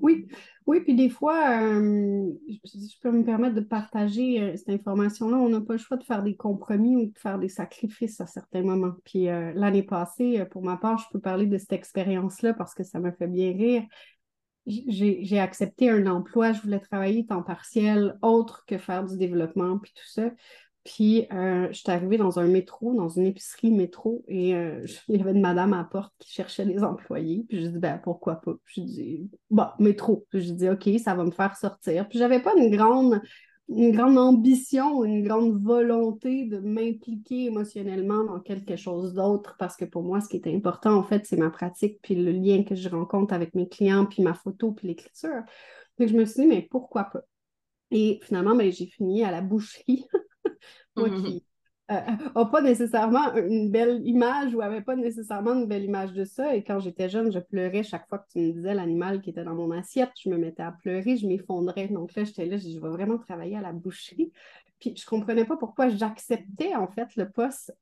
Oui, 0.00 0.26
oui, 0.66 0.80
puis 0.80 0.94
des 0.94 1.08
fois, 1.08 1.62
euh, 1.62 2.30
je 2.48 2.98
peux 3.00 3.12
me 3.12 3.24
permettre 3.24 3.54
de 3.54 3.60
partager 3.60 4.42
euh, 4.42 4.56
cette 4.56 4.68
information-là. 4.68 5.36
On 5.36 5.48
n'a 5.48 5.60
pas 5.60 5.74
le 5.74 5.78
choix 5.78 5.96
de 5.96 6.02
faire 6.02 6.22
des 6.22 6.34
compromis 6.34 6.96
ou 6.96 7.06
de 7.06 7.18
faire 7.18 7.38
des 7.38 7.48
sacrifices 7.48 8.20
à 8.20 8.26
certains 8.26 8.62
moments. 8.62 8.94
Puis 9.04 9.28
euh, 9.28 9.52
l'année 9.54 9.84
passée, 9.84 10.44
pour 10.50 10.62
ma 10.62 10.76
part, 10.76 10.98
je 10.98 11.06
peux 11.12 11.20
parler 11.20 11.46
de 11.46 11.58
cette 11.58 11.72
expérience-là 11.72 12.54
parce 12.54 12.74
que 12.74 12.82
ça 12.82 12.98
me 12.98 13.12
fait 13.12 13.28
bien 13.28 13.52
rire. 13.52 13.84
J'ai 14.66 15.38
accepté 15.38 15.90
un 15.90 16.06
emploi, 16.06 16.52
je 16.52 16.62
voulais 16.62 16.80
travailler 16.80 17.26
temps 17.26 17.42
partiel, 17.42 18.18
autre 18.22 18.64
que 18.66 18.78
faire 18.78 19.04
du 19.04 19.18
développement, 19.18 19.78
puis 19.78 19.92
tout 19.94 20.08
ça. 20.08 20.30
Puis, 20.84 21.26
euh, 21.32 21.68
je 21.68 21.78
suis 21.78 21.90
arrivée 21.90 22.18
dans 22.18 22.38
un 22.38 22.46
métro, 22.46 22.94
dans 22.94 23.08
une 23.08 23.24
épicerie 23.24 23.70
métro, 23.70 24.22
et 24.28 24.54
euh, 24.54 24.84
il 25.08 25.16
y 25.16 25.20
avait 25.20 25.32
une 25.32 25.40
madame 25.40 25.72
à 25.72 25.78
la 25.78 25.84
porte 25.84 26.12
qui 26.18 26.30
cherchait 26.30 26.66
des 26.66 26.84
employés. 26.84 27.46
Puis, 27.48 27.62
je 27.62 27.68
dis, 27.68 27.78
ben, 27.78 27.98
pourquoi 27.98 28.36
pas? 28.36 28.52
Puis, 28.64 28.82
je 28.82 28.86
dis, 28.86 29.30
bon, 29.50 29.66
métro. 29.78 30.26
Puis, 30.28 30.42
je 30.42 30.52
dis, 30.52 30.68
OK, 30.68 30.88
ça 31.02 31.14
va 31.14 31.24
me 31.24 31.30
faire 31.30 31.56
sortir. 31.56 32.06
Puis, 32.08 32.18
j'avais 32.18 32.40
pas 32.40 32.52
une 32.56 32.70
grande, 32.70 33.22
une 33.70 33.92
grande 33.92 34.18
ambition, 34.18 35.04
une 35.04 35.26
grande 35.26 35.58
volonté 35.62 36.44
de 36.44 36.58
m'impliquer 36.58 37.46
émotionnellement 37.46 38.24
dans 38.24 38.40
quelque 38.40 38.76
chose 38.76 39.14
d'autre, 39.14 39.56
parce 39.58 39.76
que 39.76 39.86
pour 39.86 40.02
moi, 40.02 40.20
ce 40.20 40.28
qui 40.28 40.36
est 40.36 40.54
important, 40.54 40.94
en 40.98 41.02
fait, 41.02 41.24
c'est 41.24 41.38
ma 41.38 41.48
pratique, 41.48 41.98
puis 42.02 42.14
le 42.14 42.30
lien 42.30 42.62
que 42.62 42.74
je 42.74 42.90
rencontre 42.90 43.32
avec 43.32 43.54
mes 43.54 43.70
clients, 43.70 44.04
puis 44.04 44.22
ma 44.22 44.34
photo, 44.34 44.72
puis 44.72 44.88
l'écriture. 44.88 45.44
Donc, 45.98 46.08
je 46.08 46.14
me 46.14 46.26
suis 46.26 46.42
dit, 46.42 46.46
mais 46.46 46.68
pourquoi 46.70 47.04
pas? 47.04 47.22
Et 47.90 48.20
finalement, 48.22 48.54
ben, 48.54 48.70
j'ai 48.70 48.86
fini 48.86 49.24
à 49.24 49.30
la 49.30 49.40
boucherie. 49.40 50.04
Moi 50.96 51.10
qui 51.10 51.44
n'a 51.88 52.06
euh, 52.40 52.44
pas 52.50 52.62
nécessairement 52.62 53.34
une 53.34 53.70
belle 53.70 54.00
image 54.06 54.54
ou 54.54 54.58
n'avait 54.58 54.80
pas 54.80 54.96
nécessairement 54.96 55.54
une 55.54 55.66
belle 55.66 55.84
image 55.84 56.12
de 56.12 56.24
ça. 56.24 56.54
Et 56.54 56.64
quand 56.64 56.80
j'étais 56.80 57.08
jeune, 57.08 57.32
je 57.32 57.38
pleurais 57.38 57.82
chaque 57.82 58.08
fois 58.08 58.18
que 58.18 58.28
tu 58.32 58.38
me 58.38 58.52
disais 58.52 58.74
l'animal 58.74 59.20
qui 59.20 59.30
était 59.30 59.44
dans 59.44 59.54
mon 59.54 59.70
assiette. 59.70 60.12
Je 60.22 60.28
me 60.30 60.38
mettais 60.38 60.62
à 60.62 60.72
pleurer, 60.72 61.16
je 61.16 61.26
m'effondrais. 61.26 61.88
Donc 61.88 62.14
là, 62.14 62.24
j'étais 62.24 62.46
là, 62.46 62.56
je 62.56 62.78
vais 62.78 62.88
vraiment 62.88 63.18
travailler 63.18 63.56
à 63.56 63.60
la 63.60 63.72
boucherie. 63.72 64.32
Puis 64.80 64.94
je 64.96 65.02
ne 65.04 65.08
comprenais 65.08 65.44
pas 65.44 65.56
pourquoi 65.56 65.88
j'acceptais 65.88 66.74
en 66.74 66.88
fait 66.88 67.14
le 67.16 67.30
poste 67.30 67.72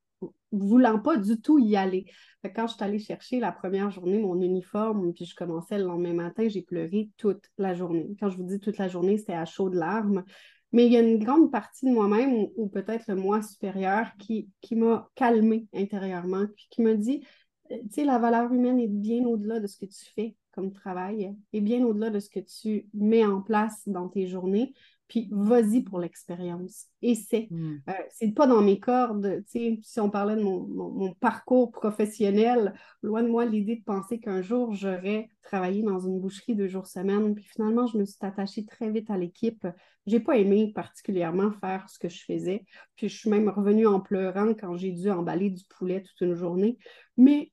voulant 0.53 0.99
pas 0.99 1.17
du 1.17 1.41
tout 1.41 1.59
y 1.59 1.77
aller. 1.77 2.07
quand 2.55 2.67
je 2.67 2.75
suis 2.75 2.85
allée 2.85 2.99
chercher 2.99 3.41
la 3.41 3.53
première 3.53 3.91
journée 3.91 4.19
mon 4.19 4.41
uniforme, 4.41 5.13
puis 5.13 5.25
je 5.25 5.35
commençais 5.35 5.79
le 5.79 5.85
lendemain 5.85 6.13
matin, 6.13 6.49
j'ai 6.49 6.63
pleuré 6.63 7.11
toute 7.17 7.45
la 7.59 7.75
journée. 7.75 8.17
Quand 8.21 8.31
je 8.31 8.37
vous 8.37 8.45
dis 8.45 8.61
toute 8.61 8.79
la 8.79 8.89
journée, 8.89 9.19
c'était 9.19 9.35
à 9.35 9.45
chaud 9.45 9.71
de 9.71 9.79
larmes. 9.79 10.25
Mais 10.73 10.87
il 10.87 10.93
y 10.93 10.97
a 10.97 11.01
une 11.01 11.23
grande 11.23 11.51
partie 11.51 11.87
de 11.87 11.93
moi-même, 11.93 12.49
ou, 12.57 12.69
peut-être 12.69 13.07
le 13.09 13.17
moi 13.17 13.43
supérieur, 13.43 14.07
qui, 14.19 14.49
qui 14.61 14.75
m'a 14.75 15.09
calmée 15.15 15.67
intérieurement, 15.75 16.47
puis 16.55 16.67
qui 16.71 16.83
me 16.83 16.97
dit, 16.97 17.25
euh, 17.71 17.79
tu 17.83 17.95
sais, 17.95 18.05
la 18.05 18.19
valeur 18.19 18.53
humaine 18.53 18.81
est 18.81 18.89
bien 18.89 19.25
au-delà 19.25 19.61
de 19.61 19.67
ce 19.67 19.77
que 19.79 19.87
tu 19.87 20.05
fais 20.15 20.35
comme 20.53 20.73
travail, 20.73 21.35
et 21.53 21.61
bien 21.61 21.85
au-delà 21.85 22.11
de 22.11 22.21
ce 22.21 22.31
que 22.31 22.41
tu 22.41 22.87
mets 22.95 23.25
en 23.25 23.41
place 23.41 23.83
dans 23.87 24.09
tes 24.09 24.27
journées 24.27 24.75
puis 25.13 25.29
vas-y 25.31 25.83
pour 25.83 25.99
l'expérience. 25.99 26.87
C'est, 27.03 27.49
hmm. 27.51 27.81
euh, 27.87 27.93
c'est 28.09 28.33
pas 28.33 28.47
dans 28.47 28.63
mes 28.63 28.81
cordes, 28.81 29.45
tu 29.45 29.59
sais, 29.59 29.79
si 29.83 30.01
on 30.01 30.09
parlait 30.09 30.37
de 30.37 30.41
mon, 30.41 31.13
parcours 31.21 31.71
professionnel, 31.71 32.73
loin 33.03 33.23
de 33.23 33.29
moi 33.29 33.45
l'idée 33.45 33.77
de 33.77 33.85
penser 33.85 34.19
qu'un 34.19 34.41
jour 34.41 34.73
j'aurais 34.73 35.29
travaillé 35.43 35.83
dans 35.83 35.99
une 35.99 36.19
boucherie 36.19 36.55
deux 36.55 36.67
jours 36.67 36.87
semaine, 36.87 37.35
puis 37.35 37.45
finalement 37.45 37.87
je 37.87 37.99
me 37.99 38.07
suis 38.07 38.17
attachée 38.23 38.65
très 38.65 38.89
vite 38.91 39.11
à 39.11 39.19
l'équipe. 39.19 39.67
J'ai 40.07 40.21
pas 40.21 40.39
aimé 40.39 40.73
particulièrement 40.75 41.51
faire 41.61 41.91
ce 41.91 41.99
que 41.99 42.09
je 42.09 42.25
faisais, 42.25 42.65
puis 42.97 43.11
je 43.11 43.19
suis 43.19 43.29
même 43.29 43.51
revenue 43.51 43.87
en 43.87 44.01
pleurant 44.01 44.55
quand 44.55 44.79
j'ai 44.79 44.93
dû 44.93 45.11
emballer 45.11 45.51
du 45.51 45.65
poulet 45.65 46.01
toute 46.01 46.23
une 46.23 46.35
journée, 46.35 46.79
mais 47.19 47.53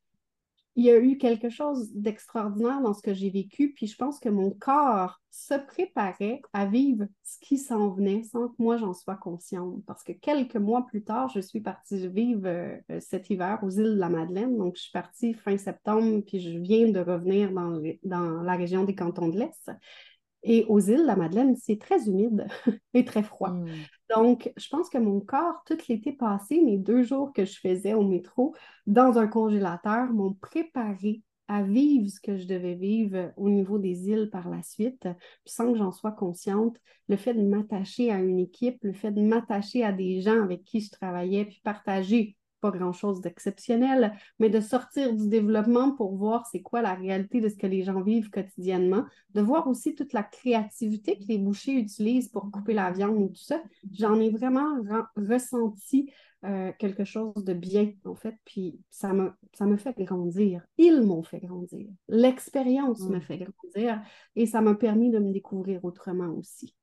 il 0.75 0.85
y 0.85 0.91
a 0.91 0.97
eu 0.97 1.17
quelque 1.17 1.49
chose 1.49 1.91
d'extraordinaire 1.93 2.81
dans 2.81 2.93
ce 2.93 3.01
que 3.01 3.13
j'ai 3.13 3.29
vécu, 3.29 3.73
puis 3.73 3.87
je 3.87 3.97
pense 3.97 4.19
que 4.19 4.29
mon 4.29 4.51
corps 4.51 5.19
se 5.31 5.53
préparait 5.53 6.41
à 6.53 6.65
vivre 6.65 7.05
ce 7.23 7.37
qui 7.39 7.57
s'en 7.57 7.89
venait 7.89 8.23
sans 8.23 8.47
que 8.47 8.55
moi 8.59 8.77
j'en 8.77 8.93
sois 8.93 9.15
consciente. 9.15 9.83
Parce 9.85 10.03
que 10.03 10.13
quelques 10.13 10.55
mois 10.55 10.85
plus 10.85 11.03
tard, 11.03 11.29
je 11.29 11.39
suis 11.39 11.61
partie 11.61 12.07
vivre 12.07 12.47
euh, 12.47 12.77
cet 12.99 13.29
hiver 13.29 13.59
aux 13.63 13.69
îles 13.69 13.95
de 13.95 13.99
la 13.99 14.09
Madeleine. 14.09 14.57
Donc, 14.57 14.75
je 14.75 14.83
suis 14.83 14.91
partie 14.91 15.33
fin 15.33 15.57
septembre, 15.57 16.21
puis 16.25 16.39
je 16.39 16.57
viens 16.57 16.89
de 16.89 16.99
revenir 16.99 17.51
dans, 17.51 17.81
dans 18.03 18.41
la 18.41 18.55
région 18.55 18.83
des 18.83 18.95
cantons 18.95 19.29
de 19.29 19.37
l'Est. 19.37 19.71
Et 20.43 20.65
aux 20.69 20.79
îles, 20.79 21.05
la 21.05 21.15
Madeleine, 21.15 21.55
c'est 21.55 21.79
très 21.79 22.07
humide 22.07 22.47
et 22.93 23.03
très 23.03 23.23
froid. 23.23 23.51
Hmm. 23.51 23.67
Donc, 24.15 24.51
je 24.57 24.67
pense 24.69 24.89
que 24.89 24.97
mon 24.97 25.19
corps, 25.19 25.61
tout 25.65 25.77
l'été 25.87 26.13
passé, 26.13 26.61
mes 26.61 26.77
deux 26.77 27.03
jours 27.03 27.33
que 27.33 27.45
je 27.45 27.59
faisais 27.59 27.93
au 27.93 28.03
métro 28.03 28.55
dans 28.87 29.17
un 29.17 29.27
congélateur, 29.27 30.11
m'ont 30.11 30.33
préparé 30.33 31.21
à 31.49 31.63
vivre 31.63 32.09
ce 32.09 32.21
que 32.21 32.37
je 32.37 32.45
devais 32.47 32.75
vivre 32.75 33.33
au 33.35 33.49
niveau 33.49 33.79
des 33.79 34.07
îles 34.07 34.29
par 34.29 34.49
la 34.49 34.61
suite, 34.61 35.01
puis 35.01 35.53
sans 35.53 35.71
que 35.71 35.77
j'en 35.77 35.91
sois 35.91 36.11
consciente, 36.11 36.77
le 37.07 37.17
fait 37.17 37.33
de 37.33 37.41
m'attacher 37.41 38.11
à 38.11 38.19
une 38.19 38.39
équipe, 38.39 38.77
le 38.83 38.93
fait 38.93 39.11
de 39.11 39.21
m'attacher 39.21 39.83
à 39.83 39.91
des 39.91 40.21
gens 40.21 40.43
avec 40.43 40.63
qui 40.63 40.79
je 40.79 40.91
travaillais, 40.91 41.45
puis 41.45 41.59
partager 41.63 42.37
pas 42.59 42.71
grand-chose 42.71 43.21
d'exceptionnel, 43.21 44.13
mais 44.39 44.49
de 44.49 44.59
sortir 44.59 45.13
du 45.13 45.27
développement 45.27 45.91
pour 45.91 46.15
voir 46.15 46.45
c'est 46.47 46.61
quoi 46.61 46.81
la 46.81 46.93
réalité 46.93 47.41
de 47.41 47.49
ce 47.49 47.55
que 47.55 47.67
les 47.67 47.83
gens 47.83 48.01
vivent 48.01 48.29
quotidiennement, 48.29 49.05
de 49.33 49.41
voir 49.41 49.67
aussi 49.67 49.95
toute 49.95 50.13
la 50.13 50.23
créativité 50.23 51.17
que 51.17 51.25
les 51.27 51.37
bouchers 51.37 51.73
utilisent 51.73 52.29
pour 52.29 52.51
couper 52.51 52.73
la 52.73 52.91
viande 52.91 53.21
et 53.21 53.29
tout 53.29 53.43
ça. 53.43 53.61
J'en 53.91 54.19
ai 54.19 54.29
vraiment 54.29 54.77
ressenti 55.15 56.11
euh, 56.45 56.71
quelque 56.79 57.03
chose 57.03 57.43
de 57.43 57.53
bien, 57.53 57.91
en 58.05 58.15
fait, 58.15 58.35
puis 58.45 58.79
ça 58.89 59.11
me, 59.11 59.33
ça 59.53 59.65
me 59.65 59.75
fait 59.75 59.93
grandir. 59.97 60.65
Ils 60.77 61.01
m'ont 61.01 61.23
fait 61.23 61.39
grandir. 61.39 61.89
L'expérience 62.07 63.01
me 63.01 63.17
mm. 63.17 63.21
fait 63.21 63.37
grandir 63.37 64.01
et 64.37 64.45
ça 64.45 64.61
m'a 64.61 64.73
permis 64.75 65.11
de 65.11 65.19
me 65.19 65.33
découvrir 65.33 65.83
autrement 65.83 66.29
aussi. 66.29 66.73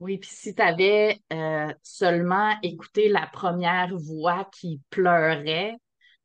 Oui, 0.00 0.18
puis 0.18 0.30
si 0.30 0.54
tu 0.54 0.62
avais 0.62 1.18
euh, 1.32 1.72
seulement 1.82 2.54
écouté 2.62 3.08
la 3.08 3.26
première 3.26 3.96
voix 3.96 4.48
qui 4.52 4.80
pleurait, 4.90 5.76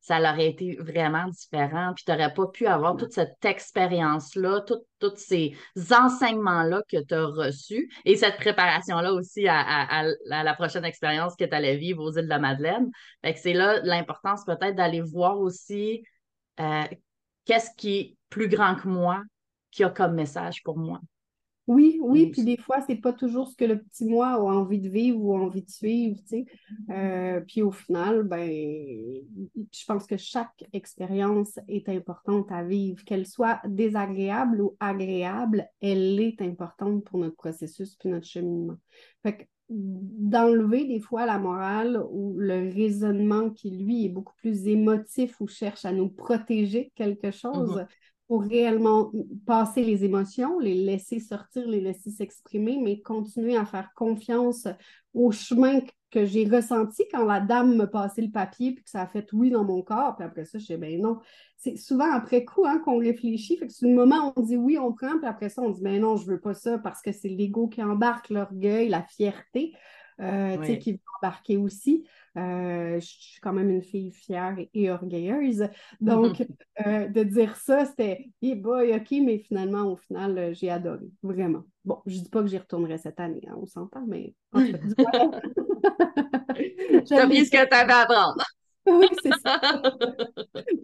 ça 0.01 0.19
aurait 0.19 0.47
été 0.47 0.75
vraiment 0.77 1.27
différent. 1.27 1.93
Puis 1.93 2.03
tu 2.05 2.11
n'aurais 2.11 2.33
pas 2.33 2.47
pu 2.47 2.65
avoir 2.65 2.97
toute 2.97 3.11
cette 3.11 3.43
expérience-là, 3.43 4.65
tous 4.99 5.15
ces 5.17 5.55
enseignements-là 5.91 6.81
que 6.89 6.97
tu 7.03 7.13
as 7.13 7.25
reçus 7.25 7.89
et 8.05 8.15
cette 8.15 8.37
préparation-là 8.37 9.13
aussi 9.13 9.47
à, 9.47 10.03
la 10.25 10.53
prochaine 10.55 10.85
expérience 10.85 11.35
que 11.35 11.45
tu 11.45 11.53
allais 11.53 11.77
vivre 11.77 12.03
aux 12.03 12.11
îles 12.11 12.23
de 12.23 12.29
la 12.29 12.39
Madeleine. 12.39 12.89
Fait 13.23 13.33
que 13.33 13.39
c'est 13.39 13.53
là 13.53 13.79
l'importance 13.83 14.45
peut-être 14.45 14.75
d'aller 14.75 15.01
voir 15.01 15.39
aussi 15.39 16.03
euh, 16.59 16.83
qu'est-ce 17.45 17.69
qui 17.77 17.97
est 17.99 18.15
plus 18.29 18.47
grand 18.47 18.75
que 18.75 18.87
moi, 18.87 19.21
qui 19.69 19.83
a 19.83 19.89
comme 19.89 20.15
message 20.15 20.63
pour 20.63 20.77
moi. 20.77 20.99
Oui, 21.69 21.99
oui, 22.01 22.31
puis 22.31 22.43
des 22.43 22.57
fois, 22.57 22.81
c'est 22.87 22.95
pas 22.95 23.13
toujours 23.13 23.47
ce 23.47 23.55
que 23.55 23.63
le 23.63 23.79
petit 23.79 24.05
moi 24.05 24.29
a 24.29 24.39
envie 24.39 24.79
de 24.79 24.89
vivre 24.89 25.21
ou 25.21 25.35
envie 25.35 25.61
de 25.61 25.69
suivre, 25.69 26.17
tu 26.21 26.27
sais. 26.27 26.45
Euh, 26.89 27.41
puis 27.41 27.61
au 27.61 27.69
final, 27.69 28.23
ben, 28.23 28.49
je 28.49 29.85
pense 29.85 30.07
que 30.07 30.17
chaque 30.17 30.65
expérience 30.73 31.59
est 31.67 31.87
importante 31.87 32.51
à 32.51 32.63
vivre, 32.63 33.03
qu'elle 33.03 33.27
soit 33.27 33.61
désagréable 33.67 34.61
ou 34.61 34.77
agréable, 34.79 35.67
elle 35.79 36.19
est 36.19 36.41
importante 36.41 37.03
pour 37.03 37.19
notre 37.19 37.35
processus 37.35 37.95
puis 37.97 38.09
notre 38.09 38.25
cheminement. 38.25 38.77
Fait 39.21 39.37
que 39.37 39.43
d'enlever 39.69 40.85
des 40.85 40.99
fois 40.99 41.27
la 41.27 41.37
morale 41.37 42.03
ou 42.09 42.33
le 42.39 42.73
raisonnement 42.73 43.51
qui, 43.51 43.69
lui, 43.69 44.05
est 44.05 44.09
beaucoup 44.09 44.33
plus 44.37 44.65
émotif 44.65 45.39
ou 45.39 45.47
cherche 45.47 45.85
à 45.85 45.91
nous 45.91 46.09
protéger 46.09 46.91
quelque 46.95 47.29
chose, 47.29 47.75
mm-hmm 47.75 47.87
pour 48.29 48.43
réellement 48.43 49.11
passer 49.47 49.83
les 49.83 50.05
émotions, 50.05 50.59
les 50.59 50.75
laisser 50.75 51.19
sortir, 51.19 51.67
les 51.67 51.81
laisser 51.81 52.11
s'exprimer, 52.11 52.79
mais 52.79 53.01
continuer 53.01 53.57
à 53.57 53.65
faire 53.65 53.89
confiance 53.95 54.67
au 55.15 55.31
chemin 55.31 55.79
que 56.11 56.25
j'ai 56.25 56.47
ressenti 56.47 57.05
quand 57.11 57.25
la 57.25 57.39
dame 57.39 57.75
me 57.75 57.85
passait 57.85 58.21
le 58.21 58.29
papier, 58.29 58.73
puis 58.73 58.83
que 58.83 58.89
ça 58.91 59.01
a 59.01 59.07
fait 59.07 59.27
oui 59.33 59.49
dans 59.49 59.63
mon 59.63 59.81
corps, 59.81 60.15
puis 60.15 60.25
après 60.25 60.45
ça, 60.45 60.59
je 60.59 60.65
dis 60.67 60.77
ben 60.77 61.01
non. 61.01 61.17
C'est 61.57 61.75
souvent 61.75 62.11
après 62.11 62.45
coup 62.45 62.67
hein, 62.67 62.79
qu'on 62.85 62.99
réfléchit, 62.99 63.57
fait 63.57 63.65
que 63.65 63.73
c'est 63.73 63.87
le 63.87 63.95
moment 63.95 64.27
où 64.27 64.33
on 64.39 64.43
dit 64.43 64.57
oui, 64.57 64.77
on 64.77 64.93
prend, 64.93 65.17
puis 65.17 65.27
après 65.27 65.49
ça, 65.49 65.63
on 65.63 65.71
dit 65.71 65.81
ben 65.81 65.99
non, 65.99 66.15
je 66.15 66.27
veux 66.27 66.39
pas 66.39 66.53
ça 66.53 66.77
parce 66.77 67.01
que 67.01 67.11
c'est 67.11 67.29
l'ego 67.29 67.67
qui 67.67 67.81
embarque, 67.81 68.29
l'orgueil, 68.29 68.89
la 68.89 69.01
fierté. 69.01 69.73
Euh, 70.21 70.75
qui 70.75 70.93
va 70.93 70.99
embarquer 71.21 71.57
aussi. 71.57 72.05
Euh, 72.37 72.99
je 72.99 73.05
suis 73.05 73.39
quand 73.41 73.53
même 73.53 73.69
une 73.69 73.81
fille 73.81 74.11
fière 74.11 74.57
et, 74.73 74.91
orgueilleuse. 74.91 75.67
Donc, 76.01 76.41
euh, 76.85 77.07
de 77.07 77.23
dire 77.23 77.55
ça, 77.55 77.85
c'était 77.85 78.29
hey 78.41 78.55
boy, 78.55 78.93
OK, 78.95 79.11
mais 79.23 79.39
finalement, 79.39 79.93
au 79.93 79.95
final, 79.95 80.53
j'ai 80.53 80.69
adoré, 80.69 81.09
vraiment. 81.23 81.63
Bon, 81.85 82.01
je 82.05 82.17
ne 82.17 82.23
dis 82.23 82.29
pas 82.29 82.41
que 82.41 82.47
j'y 82.47 82.57
retournerai 82.57 82.97
cette 82.97 83.19
année, 83.19 83.41
hein, 83.47 83.55
on 83.57 83.65
s'entend, 83.65 84.05
mais 84.07 84.33
en 84.53 84.59
fait, 84.59 84.79
T'as 87.07 87.25
mis 87.27 87.45
ce 87.45 87.51
que 87.51 87.67
tu 87.67 87.75
avais 87.75 87.93
à 87.93 88.01
apprendre. 88.01 88.43
Oui, 88.85 89.07
c'est 89.23 89.39
ça. 89.43 89.81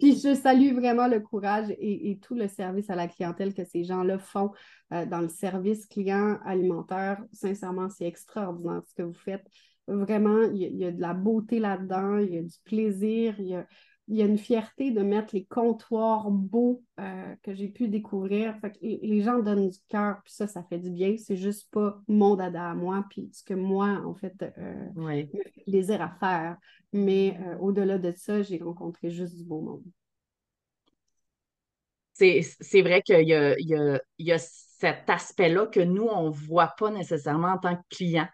Puis 0.00 0.20
je 0.20 0.34
salue 0.34 0.72
vraiment 0.74 1.08
le 1.08 1.20
courage 1.20 1.70
et, 1.78 2.18
tout 2.22 2.34
le 2.34 2.48
service 2.48 2.90
à 2.90 2.94
la 2.94 3.08
clientèle 3.08 3.54
que 3.54 3.64
ces 3.64 3.84
gens-là 3.84 4.18
font 4.18 4.52
euh, 4.92 5.06
dans 5.06 5.20
le 5.20 5.28
service 5.28 5.86
client 5.86 6.38
alimentaire. 6.44 7.22
Sincèrement, 7.32 7.88
c'est 7.88 8.06
extraordinaire 8.06 8.82
ce 8.86 8.94
que 8.94 9.02
vous 9.02 9.14
faites. 9.14 9.46
Vraiment, 9.88 10.42
il 10.42 10.76
y, 10.76 10.84
a 10.84 10.90
de 10.90 11.00
la 11.00 11.14
beauté 11.14 11.60
là-dedans, 11.60 12.18
il 12.18 12.34
y 12.34 12.38
a 12.38 12.42
du 12.42 12.58
plaisir, 12.64 13.36
il 13.38 13.46
y 13.46 13.54
a, 13.54 13.66
il 14.08 14.16
y 14.16 14.22
a 14.22 14.26
une 14.26 14.38
fierté 14.38 14.90
de 14.90 15.02
mettre 15.02 15.34
les 15.34 15.44
comptoirs 15.44 16.30
beaux 16.30 16.84
euh, 17.00 17.34
que 17.42 17.54
j'ai 17.54 17.68
pu 17.68 17.88
découvrir. 17.88 18.54
les 18.80 19.22
gens 19.22 19.40
donnent 19.40 19.68
du 19.68 19.78
cœur, 19.88 20.20
puis 20.24 20.32
ça, 20.32 20.46
ça 20.46 20.62
fait 20.62 20.78
du 20.78 20.90
bien. 20.90 21.16
C'est 21.18 21.36
juste 21.36 21.70
pas 21.72 22.00
mon 22.06 22.36
dada 22.36 22.70
à 22.70 22.74
moi, 22.74 23.04
puis 23.10 23.28
ce 23.32 23.42
que 23.42 23.54
moi, 23.54 24.00
en 24.04 24.14
fait, 24.14 24.34
euh, 24.42 24.88
me 24.94 25.26
fait 25.26 25.64
plaisir 25.66 26.00
à 26.02 26.10
faire. 26.20 26.56
Mais 26.92 27.36
euh, 27.40 27.58
au-delà 27.58 27.98
de 27.98 28.12
ça, 28.12 28.42
j'ai 28.42 28.58
rencontré 28.58 29.10
juste 29.10 29.36
du 29.36 29.44
beau 29.44 29.60
monde. 29.60 29.84
C'est 32.14 32.82
vrai 32.82 33.02
qu'il 33.02 33.28
y 33.28 33.34
a, 33.34 33.58
y, 33.58 33.74
a, 33.74 34.00
y 34.18 34.32
a 34.32 34.38
cet 34.38 35.10
aspect-là 35.10 35.66
que 35.66 35.80
nous, 35.80 36.06
on 36.06 36.30
ne 36.30 36.34
voit 36.34 36.74
pas 36.78 36.90
nécessairement 36.90 37.54
en 37.54 37.58
tant 37.58 37.76
que 37.76 37.82
client 37.90 38.28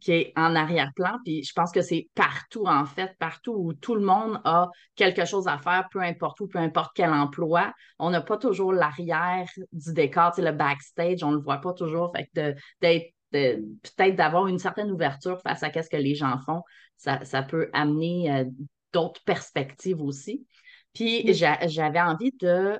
qui 0.00 0.12
est 0.12 0.32
en 0.36 0.54
arrière-plan. 0.54 1.18
Puis 1.24 1.42
je 1.44 1.52
pense 1.52 1.72
que 1.72 1.82
c'est 1.82 2.08
partout, 2.14 2.66
en 2.66 2.84
fait, 2.84 3.12
partout 3.18 3.52
où 3.52 3.72
tout 3.74 3.94
le 3.94 4.04
monde 4.04 4.40
a 4.44 4.68
quelque 4.94 5.24
chose 5.24 5.48
à 5.48 5.58
faire, 5.58 5.88
peu 5.90 6.00
importe 6.00 6.40
où, 6.40 6.48
peu 6.48 6.58
importe 6.58 6.92
quel 6.94 7.10
emploi. 7.10 7.72
On 7.98 8.10
n'a 8.10 8.20
pas 8.20 8.36
toujours 8.36 8.72
l'arrière 8.72 9.48
du 9.72 9.92
décor, 9.92 10.32
le 10.38 10.52
backstage, 10.52 11.22
on 11.22 11.30
ne 11.30 11.36
le 11.36 11.42
voit 11.42 11.60
pas 11.60 11.72
toujours. 11.72 12.12
Fait 12.14 12.28
que 12.34 12.54
d'être 12.80 13.12
peut-être 13.30 14.16
d'avoir 14.16 14.46
une 14.46 14.58
certaine 14.58 14.90
ouverture 14.90 15.40
face 15.42 15.62
à 15.62 15.70
ce 15.70 15.88
que 15.88 15.96
les 15.96 16.14
gens 16.14 16.38
font, 16.38 16.62
ça, 16.96 17.42
peut 17.42 17.68
amener 17.72 18.32
euh, 18.32 18.44
d'autres 18.92 19.22
perspectives 19.24 20.00
aussi. 20.00 20.46
Puis 20.94 21.32
j'avais 21.34 22.00
envie 22.00 22.32
de, 22.40 22.78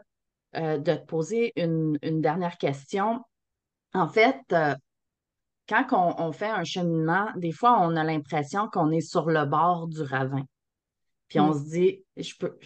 euh, 0.56 0.78
de 0.78 0.94
te 0.94 1.04
poser 1.04 1.52
une, 1.56 1.98
dernière 2.20 2.56
question. 2.56 3.20
En 3.92 4.08
fait, 4.08 4.40
euh, 4.52 4.74
quand 5.68 5.86
on, 6.18 6.32
fait 6.32 6.48
un 6.48 6.64
cheminement, 6.64 7.28
des 7.36 7.52
fois, 7.52 7.80
on 7.80 7.96
a 7.96 8.04
l'impression 8.04 8.68
qu'on 8.68 8.90
est 8.90 9.00
sur 9.00 9.26
le 9.26 9.44
bord 9.46 9.88
du 9.88 10.02
ravin. 10.02 10.44
Puis 11.28 11.40
on 11.40 11.50
mm. 11.50 11.58
se 11.58 11.70
dit, 11.70 12.04
je 12.16 12.34
peux, 12.38 12.56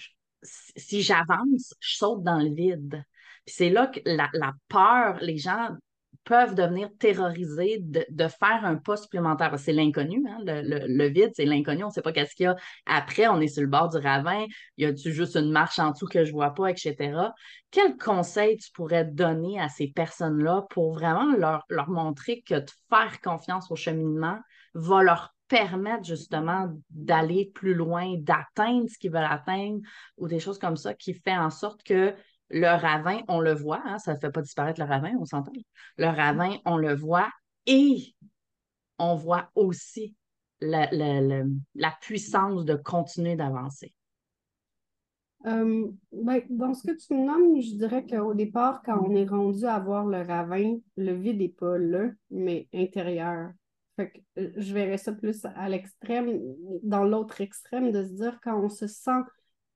si 0.42 1.02
j'avance, 1.02 1.74
je 1.80 1.96
saute 1.96 2.22
dans 2.22 2.38
le 2.38 2.52
vide. 2.54 3.02
Puis 3.46 3.54
c'est 3.56 3.70
là 3.70 3.86
que 3.86 4.00
la, 4.04 4.52
peur, 4.68 5.18
les 5.20 5.38
gens 5.38 5.70
peuvent 6.30 6.54
devenir 6.54 6.90
terrorisés 6.96 7.78
de, 7.80 8.28
faire 8.28 8.64
un 8.64 8.76
pas 8.76 8.96
supplémentaire. 8.96 9.58
C'est 9.58 9.72
l'inconnu, 9.72 10.24
hein? 10.28 10.38
le, 10.44 11.08
vide, 11.08 11.32
c'est 11.34 11.44
l'inconnu. 11.44 11.82
On 11.82 11.88
ne 11.88 11.92
sait 11.92 12.02
pas 12.02 12.12
qu'est-ce 12.12 12.36
qu'il 12.36 12.44
y 12.44 12.46
a 12.46 12.54
après. 12.86 13.26
On 13.26 13.40
est 13.40 13.48
sur 13.48 13.62
le 13.62 13.68
bord 13.68 13.88
du 13.88 13.96
ravin. 13.96 14.46
Y 14.76 14.84
a-tu 14.84 15.12
juste 15.12 15.34
une 15.34 15.50
marche 15.50 15.80
en 15.80 15.90
dessous 15.90 16.06
que 16.06 16.22
je 16.22 16.30
ne 16.30 16.34
vois 16.34 16.54
pas, 16.54 16.70
etc. 16.70 17.32
Quel 17.72 17.96
conseil 17.96 18.58
tu 18.58 18.70
pourrais 18.70 19.04
donner 19.04 19.60
à 19.60 19.68
ces 19.68 19.88
personnes-là 19.88 20.66
pour 20.70 20.94
vraiment 20.94 21.36
leur, 21.36 21.64
leur 21.68 21.90
montrer 21.90 22.44
que 22.46 22.54
de 22.54 22.70
faire 22.88 23.20
confiance 23.20 23.68
au 23.72 23.74
cheminement 23.74 24.38
va 24.74 25.02
leur 25.02 25.34
permettre 25.48 26.04
justement 26.04 26.72
d'aller 26.90 27.50
plus 27.52 27.74
loin, 27.74 28.14
d'atteindre 28.18 28.88
ce 28.88 28.96
qu'ils 28.98 29.10
veulent 29.10 29.24
atteindre 29.28 29.80
ou 30.16 30.28
des 30.28 30.38
choses 30.38 30.60
comme 30.60 30.76
ça 30.76 30.94
qui 30.94 31.12
fait 31.12 31.36
en 31.36 31.50
sorte 31.50 31.82
que 31.82 32.14
le 32.50 32.66
ravin, 32.66 33.20
on 33.28 33.40
le 33.40 33.54
voit, 33.54 33.82
hein, 33.84 33.98
ça 33.98 34.14
ne 34.14 34.18
fait 34.18 34.30
pas 34.30 34.42
disparaître 34.42 34.80
le 34.80 34.86
ravin, 34.86 35.12
on 35.18 35.24
s'entend. 35.24 35.52
Le 35.96 36.06
ravin, 36.06 36.56
on 36.64 36.76
le 36.76 36.94
voit 36.94 37.30
et 37.66 38.14
on 38.98 39.14
voit 39.14 39.50
aussi 39.54 40.16
la, 40.60 40.88
puissance 42.00 42.64
de 42.64 42.74
continuer 42.74 43.36
d'avancer. 43.36 43.94
Euh, 45.46 45.90
ben, 46.12 46.42
dans 46.50 46.74
ce 46.74 46.86
que 46.86 46.96
tu 46.96 47.14
nommes, 47.14 47.60
je 47.60 47.76
dirais 47.76 48.04
qu'au 48.04 48.34
départ, 48.34 48.82
quand 48.84 49.02
on 49.02 49.14
est 49.14 49.24
rendu 49.24 49.64
à 49.64 49.78
voir 49.78 50.04
le 50.04 50.20
ravin, 50.20 50.76
le 50.96 51.12
vide 51.14 51.38
n'est 51.38 51.48
pas 51.48 51.78
là, 51.78 52.10
mais 52.30 52.68
intérieur. 52.74 53.50
Euh, 54.00 54.06
je 54.56 54.74
verrais 54.74 54.98
ça 54.98 55.12
plus 55.12 55.44
à 55.44 55.68
l'extrême, 55.68 56.38
dans 56.82 57.04
l'autre 57.04 57.40
extrême, 57.40 57.90
de 57.90 58.04
se 58.04 58.12
dire 58.12 58.38
quand 58.42 58.62
on 58.62 58.68
se 58.68 58.86
sent 58.86 59.22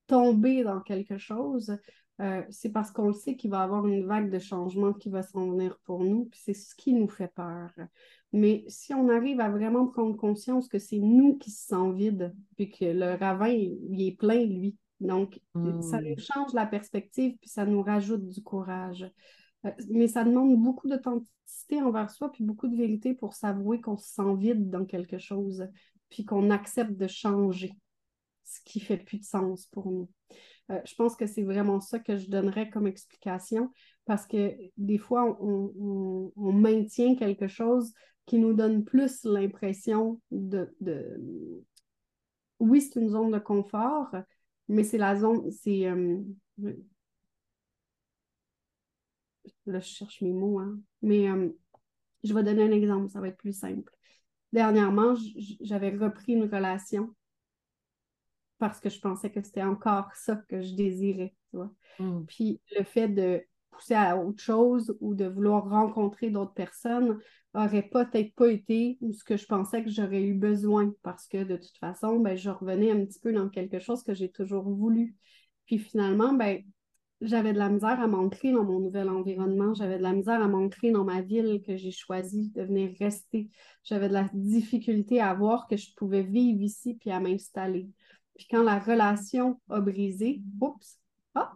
tomber 0.06 0.64
dans 0.64 0.80
quelque 0.80 1.16
chose, 1.16 1.74
euh, 2.20 2.42
c'est 2.48 2.70
parce 2.70 2.92
qu'on 2.92 3.08
le 3.08 3.12
sait 3.12 3.36
qu'il 3.36 3.50
va 3.50 3.58
y 3.58 3.62
avoir 3.62 3.86
une 3.86 4.06
vague 4.06 4.30
de 4.30 4.38
changement 4.38 4.92
qui 4.92 5.10
va 5.10 5.22
s'en 5.22 5.50
venir 5.50 5.78
pour 5.84 6.04
nous, 6.04 6.26
puis 6.26 6.40
c'est 6.42 6.54
ce 6.54 6.74
qui 6.76 6.92
nous 6.92 7.08
fait 7.08 7.32
peur. 7.34 7.72
Mais 8.32 8.64
si 8.68 8.94
on 8.94 9.08
arrive 9.08 9.40
à 9.40 9.50
vraiment 9.50 9.86
prendre 9.86 10.16
conscience 10.16 10.68
que 10.68 10.78
c'est 10.78 10.98
nous 10.98 11.36
qui 11.38 11.50
se 11.50 11.66
sent 11.66 11.92
vide, 11.92 12.34
puis 12.56 12.70
que 12.70 12.84
le 12.84 13.14
ravin, 13.14 13.48
il, 13.48 14.06
est 14.06 14.16
plein, 14.16 14.44
lui. 14.44 14.76
Donc, 15.00 15.40
ça 15.54 16.00
nous 16.00 16.14
hmm. 16.14 16.18
change 16.18 16.52
la 16.52 16.66
perspective, 16.66 17.36
puis 17.40 17.50
ça 17.50 17.66
nous 17.66 17.82
rajoute 17.82 18.28
du 18.28 18.42
courage. 18.42 19.10
Euh, 19.66 19.70
mais 19.90 20.06
ça 20.06 20.24
demande 20.24 20.56
beaucoup 20.56 20.88
d'authenticité 20.88 21.82
envers 21.82 22.10
soi, 22.10 22.30
puis 22.30 22.44
beaucoup 22.44 22.68
de 22.68 22.76
vérité 22.76 23.14
pour 23.14 23.34
s'avouer 23.34 23.80
qu'on 23.80 23.96
se 23.96 24.08
sent 24.08 24.36
vide 24.36 24.70
dans 24.70 24.84
quelque 24.84 25.18
chose, 25.18 25.66
puis 26.10 26.24
qu'on 26.24 26.50
accepte 26.50 26.96
de 26.96 27.08
changer, 27.08 27.72
ce 28.44 28.60
qui 28.64 28.78
fait 28.78 28.98
plus 28.98 29.18
de 29.18 29.24
sens 29.24 29.66
pour 29.66 29.90
nous. 29.90 30.08
Euh, 30.70 30.80
je 30.84 30.94
pense 30.94 31.14
que 31.16 31.26
c'est 31.26 31.42
vraiment 31.42 31.80
ça 31.80 31.98
que 31.98 32.16
je 32.16 32.28
donnerais 32.30 32.70
comme 32.70 32.86
explication, 32.86 33.70
parce 34.06 34.26
que 34.26 34.54
des 34.76 34.98
fois, 34.98 35.36
on, 35.40 36.32
maintient 36.36 37.16
quelque 37.16 37.48
chose 37.48 37.92
qui 38.26 38.38
nous 38.38 38.54
donne 38.54 38.84
plus 38.84 39.24
l'impression 39.24 40.20
de, 40.30 40.74
de... 40.80 41.62
Oui, 42.60 42.80
c'est 42.80 43.00
une 43.00 43.10
zone 43.10 43.30
de 43.30 43.38
confort, 43.38 44.08
mais 44.68 44.84
c'est 44.84 44.98
la 44.98 45.16
zone, 45.16 45.50
c'est... 45.50 45.86
Euh, 45.86 46.22
Là, 49.66 49.80
je 49.80 49.88
cherche 49.88 50.20
mes 50.20 50.32
mots, 50.32 50.58
hein. 50.58 50.78
Mais 51.02 51.30
euh, 51.30 51.48
je 52.22 52.34
vais 52.34 52.42
donner 52.42 52.62
un 52.64 52.72
exemple, 52.72 53.10
ça 53.10 53.20
va 53.20 53.28
être 53.28 53.38
plus 53.38 53.58
simple. 53.58 53.90
Dernièrement, 54.52 55.14
j'avais 55.60 55.90
repris 55.90 56.32
une 56.32 56.44
relation 56.44 57.14
parce 58.68 58.80
que 58.80 58.88
je 58.88 58.98
pensais 58.98 59.30
que 59.30 59.42
c'était 59.42 59.62
encore 59.62 60.08
ça 60.14 60.36
que 60.48 60.62
je 60.62 60.74
désirais, 60.74 61.34
tu 61.50 61.56
vois. 61.56 61.70
Hmm. 61.98 62.24
Puis 62.26 62.60
le 62.76 62.82
fait 62.82 63.08
de 63.08 63.42
pousser 63.70 63.94
à 63.94 64.16
autre 64.16 64.42
chose 64.42 64.96
ou 65.00 65.14
de 65.14 65.26
vouloir 65.26 65.68
rencontrer 65.68 66.30
d'autres 66.30 66.54
personnes 66.54 67.18
aurait 67.52 67.88
peut-être 67.88 68.34
pas 68.34 68.48
été 68.48 68.98
ce 69.12 69.22
que 69.22 69.36
je 69.36 69.46
pensais 69.46 69.84
que 69.84 69.90
j'aurais 69.90 70.22
eu 70.22 70.34
besoin 70.34 70.92
parce 71.02 71.26
que 71.26 71.44
de 71.44 71.56
toute 71.56 71.76
façon, 71.78 72.20
ben, 72.20 72.36
je 72.36 72.48
revenais 72.50 72.90
un 72.90 73.04
petit 73.04 73.20
peu 73.20 73.32
dans 73.32 73.48
quelque 73.48 73.80
chose 73.80 74.02
que 74.02 74.14
j'ai 74.14 74.30
toujours 74.30 74.64
voulu. 74.64 75.14
Puis 75.66 75.78
finalement, 75.78 76.32
ben, 76.32 76.62
j'avais 77.20 77.52
de 77.52 77.58
la 77.58 77.68
misère 77.68 78.00
à 78.00 78.06
m'ancrer 78.06 78.52
dans 78.52 78.64
mon 78.64 78.80
nouvel 78.80 79.08
environnement. 79.08 79.74
J'avais 79.74 79.98
de 79.98 80.02
la 80.02 80.12
misère 80.12 80.42
à 80.42 80.48
m'ancrer 80.48 80.90
dans 80.90 81.04
ma 81.04 81.20
ville 81.20 81.62
que 81.66 81.76
j'ai 81.76 81.90
choisi 81.90 82.50
de 82.50 82.62
venir 82.62 82.94
rester. 82.98 83.50
J'avais 83.82 84.08
de 84.08 84.14
la 84.14 84.28
difficulté 84.32 85.20
à 85.20 85.34
voir 85.34 85.66
que 85.68 85.76
je 85.76 85.94
pouvais 85.94 86.22
vivre 86.22 86.62
ici 86.62 86.94
puis 86.94 87.10
à 87.10 87.20
m'installer. 87.20 87.88
Puis 88.36 88.46
quand 88.50 88.62
la 88.62 88.78
relation 88.78 89.60
a 89.70 89.80
brisé, 89.80 90.42
oups, 90.60 90.98
ah, 91.34 91.52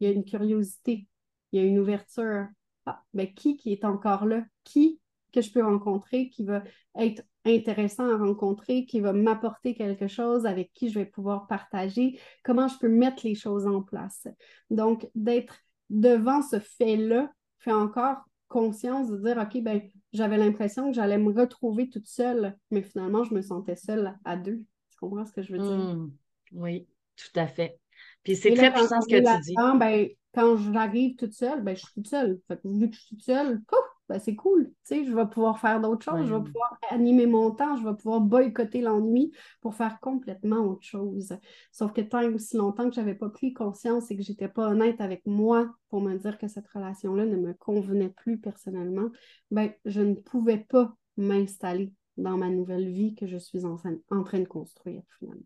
il 0.00 0.06
y 0.06 0.10
a 0.10 0.12
une 0.12 0.24
curiosité, 0.24 1.08
il 1.52 1.60
y 1.60 1.62
a 1.62 1.66
une 1.66 1.78
ouverture. 1.78 2.46
Ah, 2.86 3.02
mais 3.14 3.32
qui 3.32 3.56
qui 3.56 3.72
est 3.72 3.84
encore 3.84 4.26
là? 4.26 4.44
Qui 4.64 5.00
que 5.32 5.40
je 5.40 5.50
peux 5.50 5.64
rencontrer 5.64 6.28
qui 6.28 6.44
va 6.44 6.62
être 6.96 7.22
intéressant 7.44 8.08
à 8.08 8.16
rencontrer, 8.16 8.86
qui 8.86 9.00
va 9.00 9.12
m'apporter 9.12 9.74
quelque 9.74 10.06
chose, 10.06 10.46
avec 10.46 10.72
qui 10.72 10.88
je 10.88 10.98
vais 10.98 11.06
pouvoir 11.06 11.46
partager, 11.46 12.18
comment 12.42 12.68
je 12.68 12.78
peux 12.78 12.88
mettre 12.88 13.26
les 13.26 13.34
choses 13.34 13.66
en 13.66 13.82
place? 13.82 14.28
Donc, 14.70 15.10
d'être 15.14 15.58
devant 15.90 16.40
ce 16.40 16.58
fait-là 16.60 17.30
fait 17.58 17.72
encore 17.72 18.18
conscience 18.48 19.10
de 19.10 19.18
dire, 19.18 19.38
OK, 19.38 19.60
ben, 19.62 19.82
j'avais 20.12 20.38
l'impression 20.38 20.88
que 20.88 20.94
j'allais 20.94 21.18
me 21.18 21.32
retrouver 21.32 21.90
toute 21.90 22.06
seule, 22.06 22.56
mais 22.70 22.82
finalement, 22.82 23.24
je 23.24 23.34
me 23.34 23.42
sentais 23.42 23.76
seule 23.76 24.16
à 24.24 24.36
deux. 24.36 24.64
Tu 24.94 25.00
comprends 25.00 25.26
ce 25.26 25.32
que 25.32 25.42
je 25.42 25.52
veux 25.52 25.58
dire? 25.58 25.76
Mmh. 25.76 26.12
oui, 26.52 26.86
tout 27.16 27.40
à 27.40 27.46
fait. 27.48 27.78
Puis 28.22 28.36
c'est 28.36 28.54
très 28.54 28.72
puissant 28.72 29.00
ce 29.00 29.08
que 29.08 29.16
tu 29.16 29.42
dis. 29.42 29.54
Ben, 29.78 30.08
quand 30.34 30.56
j'arrive 30.56 31.16
toute 31.16 31.32
seule, 31.32 31.62
ben, 31.62 31.76
je 31.76 31.82
suis 31.82 31.94
toute 31.94 32.08
seule. 32.08 32.40
Fait 32.48 32.56
que 32.56 32.68
vu 32.68 32.88
que 32.88 32.96
je 32.96 33.00
suis 33.00 33.16
toute 33.16 33.24
seule, 33.24 33.60
ben, 34.08 34.18
c'est 34.18 34.34
cool. 34.34 34.72
je 34.90 35.14
vais 35.14 35.26
pouvoir 35.26 35.58
faire 35.58 35.80
d'autres 35.80 36.04
choses, 36.04 36.26
je 36.26 36.34
vais 36.34 36.42
pouvoir 36.42 36.78
animer 36.90 37.26
mon 37.26 37.50
temps, 37.50 37.76
je 37.76 37.84
vais 37.84 37.94
pouvoir 37.94 38.20
boycotter 38.20 38.80
l'ennui 38.80 39.32
pour 39.60 39.74
faire 39.74 39.98
complètement 40.00 40.58
autre 40.58 40.82
chose. 40.82 41.36
Sauf 41.72 41.92
que 41.92 42.00
tant 42.00 42.24
aussi 42.32 42.56
longtemps 42.56 42.88
que 42.88 42.94
je 42.94 43.00
n'avais 43.00 43.14
pas 43.14 43.30
pris 43.30 43.52
conscience 43.52 44.10
et 44.10 44.16
que 44.16 44.22
je 44.22 44.32
n'étais 44.32 44.48
pas 44.48 44.68
honnête 44.68 45.00
avec 45.00 45.24
moi 45.26 45.74
pour 45.88 46.00
me 46.00 46.16
dire 46.16 46.38
que 46.38 46.48
cette 46.48 46.68
relation-là 46.68 47.26
ne 47.26 47.36
me 47.36 47.54
convenait 47.54 48.10
plus 48.10 48.38
personnellement, 48.38 49.08
ben, 49.50 49.72
je 49.84 50.00
ne 50.00 50.14
pouvais 50.14 50.58
pas 50.58 50.94
m'installer 51.16 51.92
dans 52.16 52.36
ma 52.36 52.48
nouvelle 52.48 52.88
vie 52.88 53.14
que 53.14 53.26
je 53.26 53.36
suis 53.36 53.64
en 53.64 53.76
train 53.76 53.92
de 53.92 54.44
construire 54.44 55.02
finalement. 55.18 55.44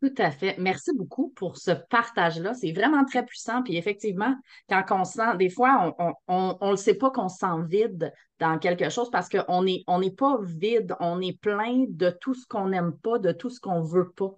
Tout 0.00 0.14
à 0.18 0.30
fait. 0.30 0.56
Merci 0.58 0.92
beaucoup 0.94 1.30
pour 1.30 1.56
ce 1.56 1.72
partage-là. 1.72 2.54
C'est 2.54 2.70
vraiment 2.70 3.04
très 3.04 3.24
puissant. 3.24 3.64
Puis 3.64 3.76
effectivement, 3.76 4.32
quand 4.68 4.84
on 4.92 5.04
sent, 5.04 5.36
des 5.38 5.50
fois, 5.50 5.96
on 6.28 6.56
ne 6.60 6.70
le 6.70 6.76
sait 6.76 6.94
pas 6.94 7.10
qu'on 7.10 7.28
se 7.28 7.38
sent 7.38 7.64
vide 7.68 8.12
dans 8.38 8.58
quelque 8.58 8.90
chose 8.90 9.10
parce 9.10 9.28
qu'on 9.28 9.64
n'est 9.64 9.82
on 9.88 10.00
pas 10.10 10.38
vide, 10.40 10.94
on 11.00 11.20
est 11.20 11.38
plein 11.40 11.86
de 11.88 12.10
tout 12.20 12.34
ce 12.34 12.46
qu'on 12.46 12.68
n'aime 12.68 12.96
pas, 12.96 13.18
de 13.18 13.32
tout 13.32 13.50
ce 13.50 13.58
qu'on 13.58 13.82
veut 13.82 14.12
pas. 14.12 14.30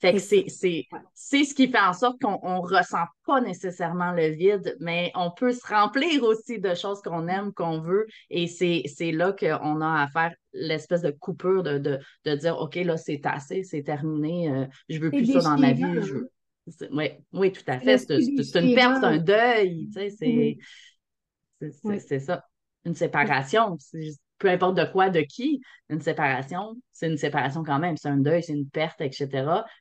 Fait 0.00 0.14
que 0.14 0.18
c'est, 0.18 0.46
ce 0.48 1.54
qui 1.54 1.68
fait 1.68 1.78
en 1.78 1.92
sorte 1.92 2.20
qu'on 2.20 2.32
ne 2.32 2.60
ressent 2.60 3.04
pas 3.24 3.40
nécessairement 3.40 4.10
le 4.12 4.28
vide, 4.30 4.76
mais 4.80 5.12
on 5.14 5.30
peut 5.30 5.52
se 5.52 5.64
remplir 5.66 6.24
aussi 6.24 6.58
de 6.58 6.74
choses 6.74 7.00
qu'on 7.02 7.28
aime, 7.28 7.52
qu'on 7.52 7.80
veut. 7.80 8.06
Et 8.28 8.48
c'est, 8.48 9.12
là 9.12 9.32
qu'on 9.32 9.80
a 9.80 10.02
à 10.02 10.08
faire 10.08 10.34
l'espèce 10.52 11.02
de 11.02 11.12
coupure 11.12 11.62
de, 11.62 12.00
dire 12.34 12.58
OK, 12.58 12.74
là, 12.76 12.96
c'est 12.96 13.24
assez, 13.24 13.62
c'est 13.62 13.84
terminé, 13.84 14.50
euh, 14.50 14.66
je 14.88 14.98
ne 14.98 15.04
veux 15.04 15.10
plus 15.10 15.26
ça 15.26 15.40
dans 15.40 15.58
ma 15.58 15.72
vie. 15.72 15.84
Oui, 16.90 17.10
oui, 17.32 17.52
tout 17.52 17.62
à 17.66 17.78
fait. 17.78 17.98
C'est, 17.98 18.60
une 18.60 18.74
perte, 18.74 19.04
un 19.04 19.18
deuil. 19.18 19.86
Tu 19.86 19.92
sais, 19.92 20.10
c'est, 20.10 20.58
c'est, 22.00 22.20
ça. 22.20 22.44
Une 22.84 22.94
séparation 22.94 23.76
peu 24.42 24.48
importe 24.48 24.76
de 24.76 24.84
quoi, 24.84 25.08
de 25.08 25.20
qui, 25.20 25.62
une 25.88 26.00
séparation, 26.00 26.74
c'est 26.90 27.08
une 27.08 27.16
séparation 27.16 27.62
quand 27.62 27.78
même, 27.78 27.96
c'est 27.96 28.08
un 28.08 28.16
deuil, 28.16 28.42
c'est 28.42 28.54
une 28.54 28.68
perte, 28.68 29.00
etc. 29.00 29.28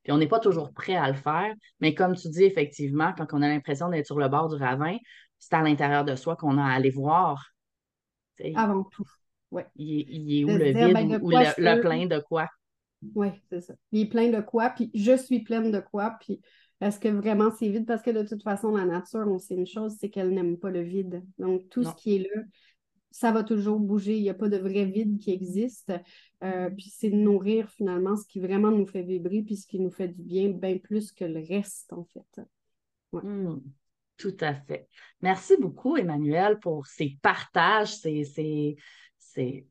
Puis 0.03 0.13
on 0.13 0.19
n'est 0.19 0.27
pas 0.27 0.39
toujours 0.39 0.71
prêt 0.71 0.95
à 0.95 1.07
le 1.07 1.15
faire, 1.15 1.51
mais 1.79 1.95
comme 1.95 2.15
tu 2.15 2.29
dis, 2.29 2.43
effectivement, 2.43 3.11
quand 3.17 3.25
on 3.31 3.41
a 3.41 3.47
l'impression 3.47 3.89
d'être 3.89 4.05
sur 4.05 4.19
le 4.19 4.29
bord 4.29 4.49
du 4.49 4.61
ravin, 4.61 4.97
c'est 5.39 5.55
à 5.55 5.63
l'intérieur 5.63 6.05
de 6.05 6.15
soi 6.15 6.35
qu'on 6.35 6.59
a 6.59 6.63
à 6.63 6.73
aller 6.73 6.91
voir. 6.91 7.43
Avant 8.55 8.83
tout. 8.83 9.05
Ouais. 9.49 9.65
Il, 9.75 10.41
est 10.41 10.43
où 10.43 10.55
le 10.55 10.65
vide 10.65 10.93
ben, 10.93 11.19
ou 11.23 11.31
le, 11.31 11.81
plein 11.81 12.05
de 12.05 12.19
quoi? 12.19 12.47
Oui, 13.15 13.29
c'est 13.49 13.61
ça. 13.61 13.73
Il 13.91 14.01
est 14.01 14.09
plein 14.09 14.29
de 14.29 14.41
quoi, 14.41 14.69
puis 14.69 14.91
je 14.93 15.17
suis 15.17 15.39
pleine 15.39 15.71
de 15.71 15.79
quoi, 15.79 16.17
puis 16.19 16.39
est-ce 16.81 16.99
que 16.99 17.07
vraiment 17.07 17.49
c'est 17.49 17.67
vide? 17.67 17.87
Parce 17.87 18.03
que 18.03 18.11
de 18.11 18.21
toute 18.21 18.43
façon, 18.43 18.75
la 18.75 18.85
nature, 18.85 19.25
on 19.27 19.39
sait 19.39 19.55
une 19.55 19.65
chose, 19.65 19.95
c'est 19.99 20.11
qu'elle 20.11 20.29
n'aime 20.29 20.57
pas 20.57 20.69
le 20.69 20.81
vide. 20.81 21.23
Donc, 21.39 21.67
tout 21.69 21.83
ce 21.83 21.95
qui 21.95 22.17
est 22.17 22.19
là, 22.19 22.41
ça 23.11 23.31
va 23.31 23.43
toujours 23.43 23.79
bouger. 23.79 24.17
Il 24.17 24.23
n'y 24.23 24.29
a 24.29 24.33
pas 24.33 24.49
de 24.49 24.57
vrai 24.57 24.85
vide 24.85 25.19
qui 25.19 25.31
existe. 25.31 25.93
Euh, 26.43 26.69
puis 26.69 26.89
c'est 26.89 27.09
nourrir 27.09 27.69
finalement 27.69 28.15
ce 28.15 28.25
qui 28.25 28.39
vraiment 28.39 28.71
nous 28.71 28.87
fait 28.87 29.03
vibrer, 29.03 29.43
puis 29.43 29.57
ce 29.57 29.67
qui 29.67 29.79
nous 29.79 29.91
fait 29.91 30.07
du 30.07 30.23
bien, 30.23 30.49
bien 30.49 30.77
plus 30.77 31.11
que 31.11 31.25
le 31.25 31.45
reste, 31.45 31.93
en 31.93 32.05
fait. 32.05 32.41
Hmm. 33.11 33.59
Tout 34.17 34.37
à 34.39 34.53
fait. 34.53 34.87
Merci 35.21 35.57
beaucoup, 35.57 35.97
Emmanuel, 35.97 36.59
pour 36.59 36.87
ces 36.87 37.17
partages, 37.21 37.97
ces, 37.97 38.77
ces, 39.17 39.67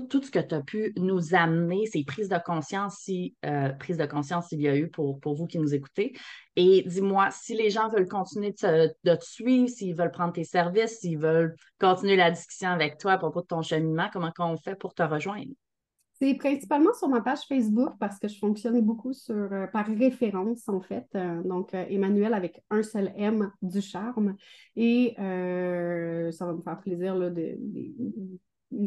tout, 0.00 0.22
ce 0.22 0.30
que 0.30 0.38
tu 0.38 0.54
as 0.54 0.62
pu 0.62 0.92
nous 0.96 1.34
amener, 1.34 1.86
ces 1.86 2.04
prises 2.04 2.28
de 2.28 2.38
conscience, 2.44 2.96
si 2.98 3.34
euh, 3.44 3.70
prises 3.70 3.96
de 3.96 4.06
conscience 4.06 4.50
il 4.52 4.60
y 4.60 4.68
a 4.68 4.76
eu 4.76 4.88
pour, 4.88 5.20
pour 5.20 5.34
vous 5.34 5.46
qui 5.46 5.58
nous 5.58 5.74
écoutez. 5.74 6.14
Et 6.56 6.84
dis-moi, 6.86 7.28
si 7.30 7.54
les 7.54 7.70
gens 7.70 7.88
veulent 7.88 8.08
continuer 8.08 8.52
de 8.52 9.14
te, 9.14 9.24
suivre, 9.24 9.68
s'ils 9.68 9.94
veulent 9.94 10.10
prendre 10.10 10.32
tes 10.32 10.44
services, 10.44 11.00
s'ils 11.00 11.18
veulent 11.18 11.56
continuer 11.80 12.16
la 12.16 12.30
discussion 12.30 12.68
avec 12.68 12.98
toi 12.98 13.12
à 13.12 13.18
propos 13.18 13.42
de 13.42 13.46
ton 13.46 13.62
cheminement, 13.62 14.08
comment 14.12 14.32
on 14.38 14.56
fait 14.56 14.76
pour 14.76 14.94
te 14.94 15.02
rejoindre? 15.02 15.52
C'est 16.12 16.34
principalement 16.34 16.94
sur 16.94 17.08
ma 17.08 17.20
page 17.20 17.40
Facebook 17.48 17.94
parce 17.98 18.20
que 18.20 18.28
je 18.28 18.38
fonctionne 18.38 18.80
beaucoup 18.80 19.12
sur, 19.12 19.34
euh, 19.34 19.66
par 19.66 19.86
référence, 19.86 20.68
en 20.68 20.80
fait. 20.80 21.06
Euh, 21.16 21.42
donc, 21.42 21.74
Emmanuel 21.74 22.34
avec 22.34 22.62
un 22.70 22.84
seul 22.84 23.12
M 23.16 23.50
du 23.62 23.80
charme. 23.80 24.36
Et 24.76 25.14
ça 25.16 26.46
va 26.46 26.52
me 26.52 26.62
faire 26.62 26.80
plaisir 26.80 27.16
là, 27.16 27.30
de 27.30 27.58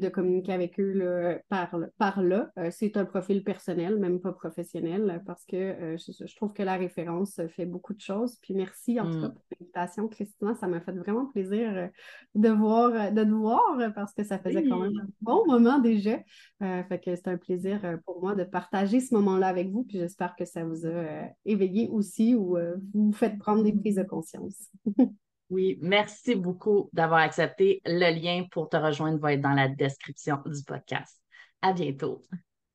communiquer 0.09 0.53
avec 0.53 0.79
eux 0.79 1.39
par, 1.49 1.75
par 1.97 2.21
là. 2.21 2.51
Euh, 2.57 2.69
c'est 2.71 2.97
un 2.97 3.05
profil 3.05 3.43
personnel, 3.43 3.97
même 3.97 4.19
pas 4.19 4.31
professionnel, 4.31 5.21
parce 5.25 5.45
que 5.45 5.55
euh, 5.55 5.97
je, 5.97 6.35
trouve 6.35 6.53
que 6.53 6.63
la 6.63 6.75
référence 6.75 7.39
fait 7.49 7.65
beaucoup 7.65 7.93
de 7.93 8.01
choses. 8.01 8.37
Puis 8.41 8.53
merci 8.53 8.99
en 8.99 9.09
tout 9.09 9.21
cas 9.21 9.27
mm. 9.27 9.33
pour 9.33 9.43
l'invitation, 9.59 10.07
Christina. 10.07 10.55
Ça 10.55 10.67
m'a 10.67 10.81
fait 10.81 10.91
vraiment 10.93 11.25
plaisir 11.25 11.69
euh, 11.75 11.87
de, 12.35 12.49
voir, 12.49 13.11
de 13.11 13.23
te 13.23 13.29
voir 13.29 13.77
parce 13.93 14.13
que 14.13 14.23
ça 14.23 14.39
faisait 14.39 14.67
quand 14.67 14.79
même 14.79 14.97
un 14.97 15.07
bon 15.21 15.45
moment 15.45 15.79
déjà. 15.79 16.19
fait 16.59 17.01
que 17.03 17.15
c'est 17.15 17.27
un 17.27 17.37
plaisir 17.37 17.99
pour 18.05 18.21
moi 18.21 18.35
de 18.35 18.43
partager 18.43 18.99
ce 18.99 19.13
moment-là 19.15 19.47
avec 19.47 19.69
vous. 19.69 19.83
Puis 19.83 19.99
j'espère 19.99 20.35
que 20.35 20.45
ça 20.45 20.63
vous 20.63 20.85
a 20.85 21.29
éveillé 21.45 21.89
aussi 21.89 22.35
ou 22.35 22.57
vous 22.93 23.11
faites 23.13 23.37
prendre 23.37 23.63
des 23.63 23.73
prises 23.73 23.95
de 23.95 24.03
conscience. 24.03 24.69
Oui, 25.49 25.77
merci 25.81 26.35
beaucoup 26.35 26.89
d'avoir 26.91 27.21
accepté. 27.21 27.81
Le 27.85 28.13
lien 28.13 28.45
pour 28.51 28.69
te 28.69 28.77
rejoindre 28.77 29.19
va 29.19 29.33
être 29.33 29.41
dans 29.41 29.53
la 29.53 29.69
description 29.69 30.39
du 30.45 30.61
podcast. 30.63 31.21
À 31.61 31.71
bientôt. 31.71 32.21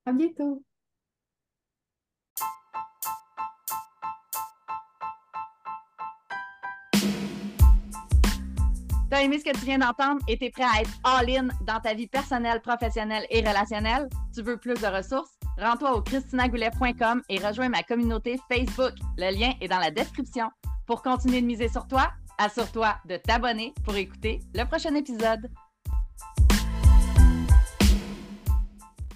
À 0.07 0.13
bientôt. 0.13 0.63
T'as 9.11 9.21
aimé 9.21 9.39
ce 9.39 9.45
que 9.45 9.51
tu 9.51 9.67
viens 9.67 9.77
d'entendre 9.77 10.23
et 10.27 10.39
t'es 10.39 10.49
prêt 10.49 10.65
à 10.65 10.81
être 10.81 10.91
all-in 11.05 11.49
dans 11.67 11.79
ta 11.81 11.93
vie 11.93 12.07
personnelle, 12.07 12.63
professionnelle 12.63 13.27
et 13.29 13.41
relationnelle? 13.41 14.09
Tu 14.35 14.41
veux 14.41 14.57
plus 14.57 14.73
de 14.73 14.87
ressources? 14.87 15.33
Rends-toi 15.59 15.95
au 15.95 16.01
christinagoulet.com 16.01 17.21
et 17.29 17.39
rejoins 17.39 17.69
ma 17.69 17.83
communauté 17.83 18.41
Facebook. 18.51 18.95
Le 19.19 19.39
lien 19.39 19.53
est 19.61 19.69
dans 19.69 19.81
la 19.81 19.91
description. 19.91 20.49
Pour 20.87 21.03
continuer 21.03 21.43
de 21.43 21.47
miser 21.47 21.69
sur 21.69 21.87
toi, 21.87 22.11
Assure-toi 22.45 22.97
de 23.09 23.19
t'abonner 23.19 23.73
pour 23.85 23.95
écouter 23.95 24.41
le 24.53 24.65
prochain 24.65 24.93
épisode. 24.97 25.49